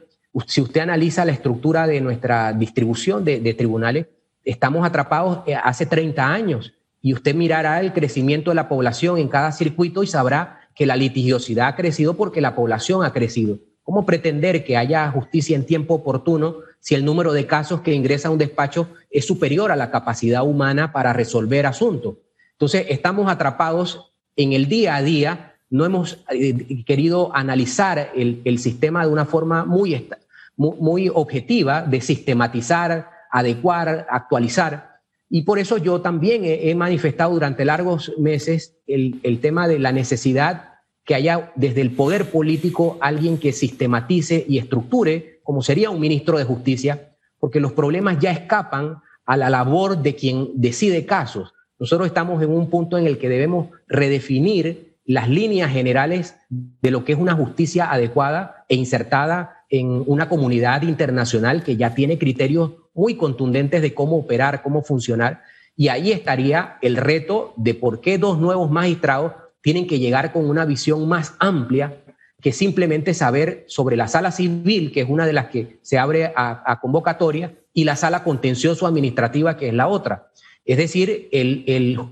Si 0.47 0.61
usted 0.61 0.81
analiza 0.81 1.25
la 1.25 1.33
estructura 1.33 1.87
de 1.87 2.01
nuestra 2.01 2.53
distribución 2.53 3.25
de, 3.25 3.41
de 3.41 3.55
tribunales, 3.55 4.07
estamos 4.45 4.85
atrapados 4.85 5.41
hace 5.63 5.87
30 5.87 6.27
años 6.27 6.75
y 7.01 7.15
usted 7.15 7.35
mirará 7.35 7.81
el 7.81 7.93
crecimiento 7.93 8.51
de 8.51 8.57
la 8.57 8.69
población 8.69 9.19
en 9.19 9.29
cada 9.29 9.53
circuito 9.53 10.03
y 10.03 10.09
sabrá 10.09 10.58
que 10.79 10.87
la 10.87 10.95
litigiosidad 10.95 11.67
ha 11.67 11.75
crecido 11.75 12.15
porque 12.15 12.41
la 12.41 12.55
población 12.55 13.05
ha 13.05 13.13
crecido. 13.13 13.59
¿Cómo 13.83 14.07
pretender 14.07 14.63
que 14.63 14.77
haya 14.77 15.11
justicia 15.11 15.57
en 15.57 15.67
tiempo 15.67 15.95
oportuno 15.95 16.59
si 16.79 16.95
el 16.95 17.05
número 17.05 17.33
de 17.33 17.49
casos 17.49 17.81
que 17.81 17.93
ingresa 17.93 18.29
a 18.29 18.31
un 18.31 18.39
despacho 18.39 18.89
es 19.11 19.27
superior 19.27 19.73
a 19.73 19.77
la 19.77 19.91
capacidad 19.91 20.45
humana 20.45 20.93
para 20.93 21.13
resolver 21.13 21.67
asuntos? 21.67 22.19
Entonces, 22.53 22.87
estamos 22.91 23.29
atrapados 23.29 24.13
en 24.37 24.53
el 24.53 24.69
día 24.69 24.95
a 24.95 25.03
día, 25.03 25.57
no 25.69 25.85
hemos 25.85 26.25
eh, 26.31 26.85
querido 26.85 27.35
analizar 27.35 28.13
el, 28.15 28.59
sistema 28.61 29.05
de 29.05 29.13
una 29.13 29.25
forma 29.25 29.65
muy, 29.65 30.09
muy 30.57 31.11
objetiva 31.13 31.83
de 31.83 32.01
sistematizar, 32.01 33.11
adecuar, 33.33 34.07
actualizar. 34.09 34.98
Y 35.31 35.43
por 35.43 35.59
eso 35.59 35.77
yo 35.77 36.01
también 36.01 36.43
he, 36.45 36.75
manifestado 36.75 37.33
durante 37.33 37.65
largos 37.65 38.13
meses 38.19 38.79
el, 38.87 39.21
el, 39.23 39.41
tema 39.41 39.69
de 39.69 39.79
la 39.79 39.93
necesidad 39.93 40.75
que 41.05 41.15
haya 41.15 41.53
desde 41.55 41.83
el 41.83 41.91
poder 41.91 42.31
político 42.31 42.97
alguien 43.01 43.39
que 43.39 43.53
sistematice 43.53 44.45
y 44.49 44.59
estructure, 44.59 45.41
como 45.43 45.63
sería 45.63 45.91
un 45.91 46.01
ministro 46.01 46.39
de 46.39 46.45
justicia, 46.45 47.17
porque 47.39 47.61
los 47.61 47.73
problemas 47.73 48.19
ya 48.19 48.31
escapan 48.31 48.99
a 49.27 49.37
la 49.37 49.51
labor 49.51 49.99
de 49.99 50.15
quien 50.15 50.49
decide 50.55 51.05
casos. 51.05 51.53
Nosotros 51.79 52.07
estamos 52.07 52.43
en 52.43 52.51
un 52.51 52.71
punto 52.71 52.99
en 52.99 53.07
el 53.07 53.19
que 53.19 53.29
debemos 53.29 53.69
redefinir 53.87 54.97
las 55.05 55.29
líneas 55.29 55.71
generales 55.71 56.37
de 56.49 56.91
lo 56.91 57.05
que 57.05 57.13
es 57.13 57.19
una 57.19 57.35
justicia 57.35 57.91
adecuada 57.91 58.65
e 58.69 58.75
insertada 58.75 59.65
en 59.71 60.03
una 60.07 60.29
comunidad 60.29 60.83
internacional 60.83 61.63
que 61.63 61.77
ya 61.77 61.95
tiene 61.95 62.19
criterios 62.19 62.73
muy 62.99 63.15
contundentes 63.15 63.81
de 63.81 63.95
cómo 63.95 64.19
operar, 64.19 64.61
cómo 64.61 64.83
funcionar. 64.83 65.43
Y 65.77 65.87
ahí 65.87 66.11
estaría 66.11 66.79
el 66.83 66.97
reto 66.97 67.55
de 67.57 67.75
por 67.75 68.01
qué 68.01 68.19
dos 68.19 68.39
nuevos 68.39 68.73
magistrados 68.73 69.35
tienen 69.63 69.87
que 69.87 70.01
llegar 70.01 70.33
con 70.33 70.51
una 70.51 70.65
visión 70.65 71.09
más 71.09 71.35
amplia 71.39 72.03
que 72.43 72.53
simplemente 72.53 73.15
saber 73.15 73.65
sobre 73.69 73.97
la 73.97 74.09
sala 74.09 74.33
civil, 74.33 74.91
que 74.91 75.03
es 75.03 75.09
una 75.09 75.27
de 75.27 75.33
las 75.33 75.47
que 75.47 75.79
se 75.83 75.97
abre 75.97 76.33
a, 76.35 76.79
convocatoria, 76.81 77.55
y 77.73 77.85
la 77.85 77.95
sala 77.95 78.25
contencioso 78.25 78.87
administrativa, 78.87 79.57
que 79.57 79.69
es 79.69 79.75
la 79.75 79.87
otra. 79.87 80.31
Es 80.65 80.77
decir, 80.77 81.29
el, 81.31 81.65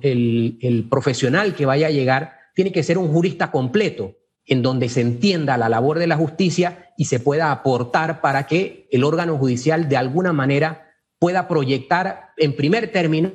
el 0.02 0.86
profesional 0.88 1.54
que 1.56 1.66
vaya 1.66 1.88
a 1.88 1.90
llegar 1.90 2.38
tiene 2.54 2.70
que 2.70 2.84
ser 2.84 2.96
un 2.96 3.08
jurista 3.08 3.50
completo, 3.50 4.14
en 4.46 4.62
donde 4.62 4.88
se 4.88 5.00
entienda 5.00 5.58
la 5.58 5.68
labor 5.68 5.98
de 5.98 6.06
la 6.06 6.16
justicia 6.16 6.92
y 6.96 7.06
se 7.06 7.20
pueda 7.20 7.50
aportar 7.50 8.20
para 8.20 8.46
que 8.46 8.88
el 8.90 9.04
órgano 9.04 9.36
judicial 9.36 9.88
de 9.88 9.96
alguna 9.96 10.32
manera 10.32 10.86
pueda 11.18 11.48
proyectar, 11.48 12.30
en 12.36 12.54
primer 12.54 12.92
término, 12.92 13.32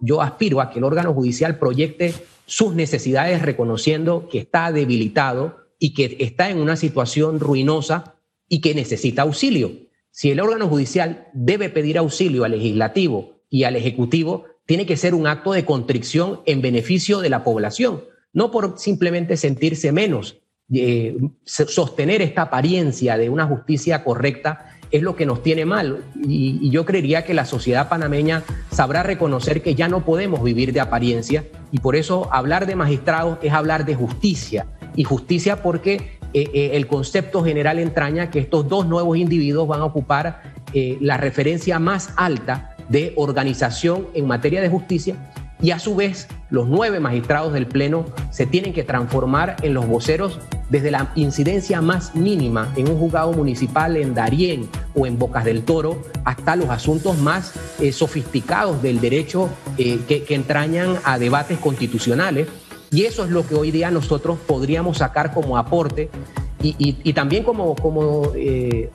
yo 0.00 0.22
aspiro 0.22 0.60
a 0.60 0.70
que 0.70 0.78
el 0.78 0.84
órgano 0.84 1.12
judicial 1.12 1.58
proyecte 1.58 2.14
sus 2.46 2.74
necesidades 2.74 3.42
reconociendo 3.42 4.28
que 4.28 4.38
está 4.38 4.72
debilitado 4.72 5.56
y 5.78 5.94
que 5.94 6.16
está 6.20 6.50
en 6.50 6.58
una 6.58 6.76
situación 6.76 7.40
ruinosa 7.40 8.16
y 8.48 8.60
que 8.60 8.74
necesita 8.74 9.22
auxilio. 9.22 9.72
Si 10.10 10.30
el 10.30 10.40
órgano 10.40 10.68
judicial 10.68 11.28
debe 11.32 11.68
pedir 11.68 11.98
auxilio 11.98 12.44
al 12.44 12.52
legislativo 12.52 13.40
y 13.50 13.64
al 13.64 13.76
ejecutivo, 13.76 14.44
tiene 14.66 14.86
que 14.86 14.96
ser 14.96 15.14
un 15.14 15.26
acto 15.26 15.52
de 15.52 15.64
contrición 15.64 16.40
en 16.46 16.62
beneficio 16.62 17.20
de 17.20 17.30
la 17.30 17.44
población, 17.44 18.04
no 18.32 18.50
por 18.50 18.78
simplemente 18.78 19.36
sentirse 19.36 19.92
menos, 19.92 20.40
eh, 20.72 21.16
sostener 21.44 22.22
esta 22.22 22.42
apariencia 22.42 23.18
de 23.18 23.28
una 23.28 23.46
justicia 23.46 24.02
correcta 24.02 24.70
es 24.90 25.02
lo 25.02 25.14
que 25.14 25.26
nos 25.26 25.42
tiene 25.42 25.66
mal. 25.66 26.02
Y, 26.26 26.70
yo 26.70 26.86
creería 26.86 27.24
que 27.24 27.34
la 27.34 27.44
sociedad 27.44 27.88
panameña 27.88 28.44
sabrá 28.70 29.02
reconocer 29.02 29.62
que 29.62 29.74
ya 29.74 29.88
no 29.88 30.04
podemos 30.04 30.42
vivir 30.42 30.72
de 30.72 30.80
apariencia 30.80 31.44
y 31.70 31.80
por 31.80 31.96
eso 31.96 32.28
hablar 32.32 32.66
de 32.66 32.76
magistrados 32.76 33.38
es 33.42 33.52
hablar 33.52 33.84
de 33.84 33.94
justicia. 33.94 34.66
Y 34.96 35.04
justicia 35.04 35.62
porque 35.62 36.18
eh, 36.32 36.50
eh, 36.54 36.70
el 36.74 36.86
concepto 36.86 37.44
general 37.44 37.78
entraña 37.78 38.30
que 38.30 38.38
estos 38.38 38.68
dos 38.68 38.86
nuevos 38.86 39.18
individuos 39.18 39.68
van 39.68 39.80
a 39.80 39.84
ocupar 39.84 40.54
la 40.74 41.16
referencia 41.16 41.78
más 41.78 42.12
alta 42.16 42.74
de 42.88 43.12
organización 43.14 44.08
en 44.12 44.26
materia 44.26 44.60
de 44.60 44.68
justicia 44.68 45.14
y 45.64 45.70
a 45.70 45.78
su 45.78 45.96
vez 45.96 46.28
los 46.50 46.68
nueve 46.68 47.00
magistrados 47.00 47.54
del 47.54 47.66
Pleno 47.66 48.04
se 48.30 48.44
tienen 48.44 48.74
que 48.74 48.84
transformar 48.84 49.56
en 49.62 49.72
los 49.72 49.88
voceros 49.88 50.38
desde 50.68 50.90
la 50.90 51.10
incidencia 51.14 51.80
más 51.80 52.14
mínima 52.14 52.70
en 52.76 52.90
un 52.90 52.98
juzgado 52.98 53.32
municipal 53.32 53.96
en 53.96 54.12
Darién 54.12 54.68
o 54.94 55.06
en 55.06 55.18
Bocas 55.18 55.46
del 55.46 55.62
Toro 55.62 56.02
hasta 56.26 56.54
los 56.54 56.68
asuntos 56.68 57.16
más 57.16 57.54
eh, 57.80 57.92
sofisticados 57.92 58.82
del 58.82 59.00
derecho 59.00 59.48
eh, 59.78 60.00
que, 60.06 60.26
entrañan 60.34 60.98
a 61.02 61.18
debates 61.18 61.56
constitucionales. 61.56 62.46
Y 62.90 63.04
eso 63.04 63.24
es 63.24 63.30
lo 63.30 63.46
que 63.46 63.54
hoy 63.54 63.70
día 63.70 63.90
nosotros 63.90 64.38
podríamos 64.46 64.98
sacar 64.98 65.32
como 65.32 65.56
aporte 65.56 66.10
y, 66.62 67.12
también 67.14 67.42
como, 67.42 67.74
como 67.74 68.32
eh, 68.36 68.90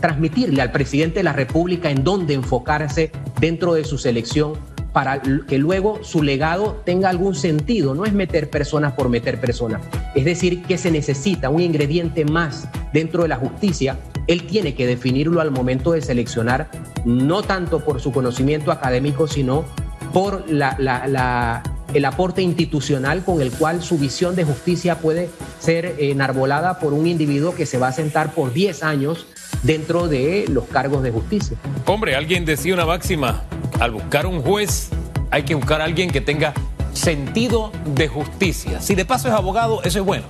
transmitirle 0.00 0.62
al 0.62 0.72
presidente 0.72 1.20
de 1.20 1.24
la 1.24 1.32
República 1.34 1.90
en 1.90 2.02
dónde 2.02 2.32
enfocarse 2.32 3.12
dentro 3.40 3.74
de 3.74 3.84
su 3.84 3.98
selección 3.98 4.54
para 4.98 5.22
que 5.22 5.58
luego 5.58 6.00
su 6.02 6.24
legado 6.24 6.82
tenga 6.84 7.08
algún 7.08 7.36
sentido. 7.36 7.94
No 7.94 8.04
es 8.04 8.12
meter 8.12 8.50
personas 8.50 8.94
por 8.94 9.08
meter 9.08 9.40
personas. 9.40 9.80
Es 10.16 10.24
decir, 10.24 10.64
que 10.64 10.76
se 10.76 10.90
necesita 10.90 11.50
un 11.50 11.60
ingrediente 11.60 12.24
más 12.24 12.66
dentro 12.92 13.22
de 13.22 13.28
la 13.28 13.36
justicia. 13.36 13.96
Él 14.26 14.48
tiene 14.48 14.74
que 14.74 14.88
definirlo 14.88 15.40
al 15.40 15.52
momento 15.52 15.92
de 15.92 16.02
seleccionar, 16.02 16.68
no 17.04 17.42
tanto 17.42 17.78
por 17.78 18.00
su 18.00 18.10
conocimiento 18.10 18.72
académico, 18.72 19.28
sino 19.28 19.66
por 20.12 20.44
el 20.48 22.04
aporte 22.04 22.42
institucional 22.42 23.22
con 23.22 23.40
el 23.40 23.52
cual 23.52 23.84
su 23.84 23.98
visión 23.98 24.34
de 24.34 24.42
justicia 24.42 24.98
puede 24.98 25.30
ser 25.60 25.94
enarbolada 26.00 26.80
por 26.80 26.92
un 26.92 27.06
individuo 27.06 27.54
que 27.54 27.66
se 27.66 27.78
va 27.78 27.86
a 27.86 27.92
sentar 27.92 28.34
por 28.34 28.52
10 28.52 28.82
años 28.82 29.28
dentro 29.62 30.08
de 30.08 30.46
los 30.48 30.64
cargos 30.64 31.04
de 31.04 31.12
justicia. 31.12 31.56
Hombre, 31.86 32.16
alguien 32.16 32.44
decía 32.44 32.74
una 32.74 32.84
máxima, 32.84 33.44
al 33.80 33.90
buscar 33.90 34.26
un 34.26 34.42
juez 34.42 34.90
hay 35.30 35.42
que 35.42 35.54
buscar 35.54 35.80
a 35.80 35.84
alguien 35.84 36.10
que 36.10 36.20
tenga 36.20 36.54
sentido 36.92 37.70
de 37.84 38.08
justicia. 38.08 38.80
Si 38.80 38.94
de 38.94 39.04
paso 39.04 39.28
es 39.28 39.34
abogado, 39.34 39.82
eso 39.82 39.98
es 39.98 40.04
bueno, 40.04 40.24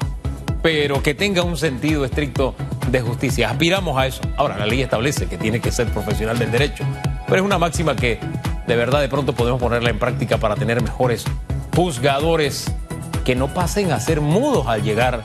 pero 0.63 1.03
que 1.03 1.15
tenga 1.15 1.43
un 1.43 1.57
sentido 1.57 2.05
estricto 2.05 2.55
de 2.91 3.01
justicia. 3.01 3.51
Aspiramos 3.51 3.97
a 3.99 4.07
eso. 4.07 4.21
Ahora, 4.37 4.59
la 4.59 4.67
ley 4.67 4.83
establece 4.83 5.27
que 5.27 5.39
tiene 5.39 5.61
que 5.61 5.73
ser 5.73 5.89
profesional 5.89 6.39
del 6.39 6.51
derecho, 6.51 6.85
pero 7.27 7.41
es 7.41 7.43
una 7.43 7.59
máxima 7.59 7.97
que 7.97 8.19
de 8.67 8.77
verdad 8.77 9.01
de 9.01 9.09
pronto 9.09 9.35
podemos 9.35 9.61
ponerla 9.61 9.91
en 9.91 9.99
práctica 9.99 10.39
para 10.39 10.55
tener 10.55 10.83
mejores 10.83 11.25
juzgadores 11.75 12.71
que 13.25 13.35
no 13.35 13.49
pasen 13.49 13.93
a 13.93 14.01
ser 14.01 14.21
mudos 14.21 14.67
al 14.67 14.83
llegar 14.83 15.23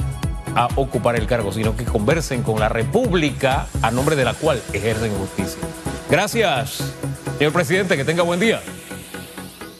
a 0.56 0.68
ocupar 0.76 1.16
el 1.16 1.26
cargo, 1.26 1.52
sino 1.52 1.76
que 1.76 1.84
conversen 1.84 2.44
con 2.44 2.60
la 2.60 2.70
República 2.70 3.68
a 3.82 3.92
nombre 3.92 4.16
de 4.16 4.26
la 4.26 4.34
cual 4.34 4.62
ejercen 4.72 5.12
justicia. 5.16 5.62
Gracias, 6.10 6.94
señor 7.38 7.54
presidente, 7.54 7.98
que 7.98 8.06
tenga 8.06 8.24
buen 8.24 8.40
día. 8.40 8.62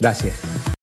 Gracias. 0.00 0.53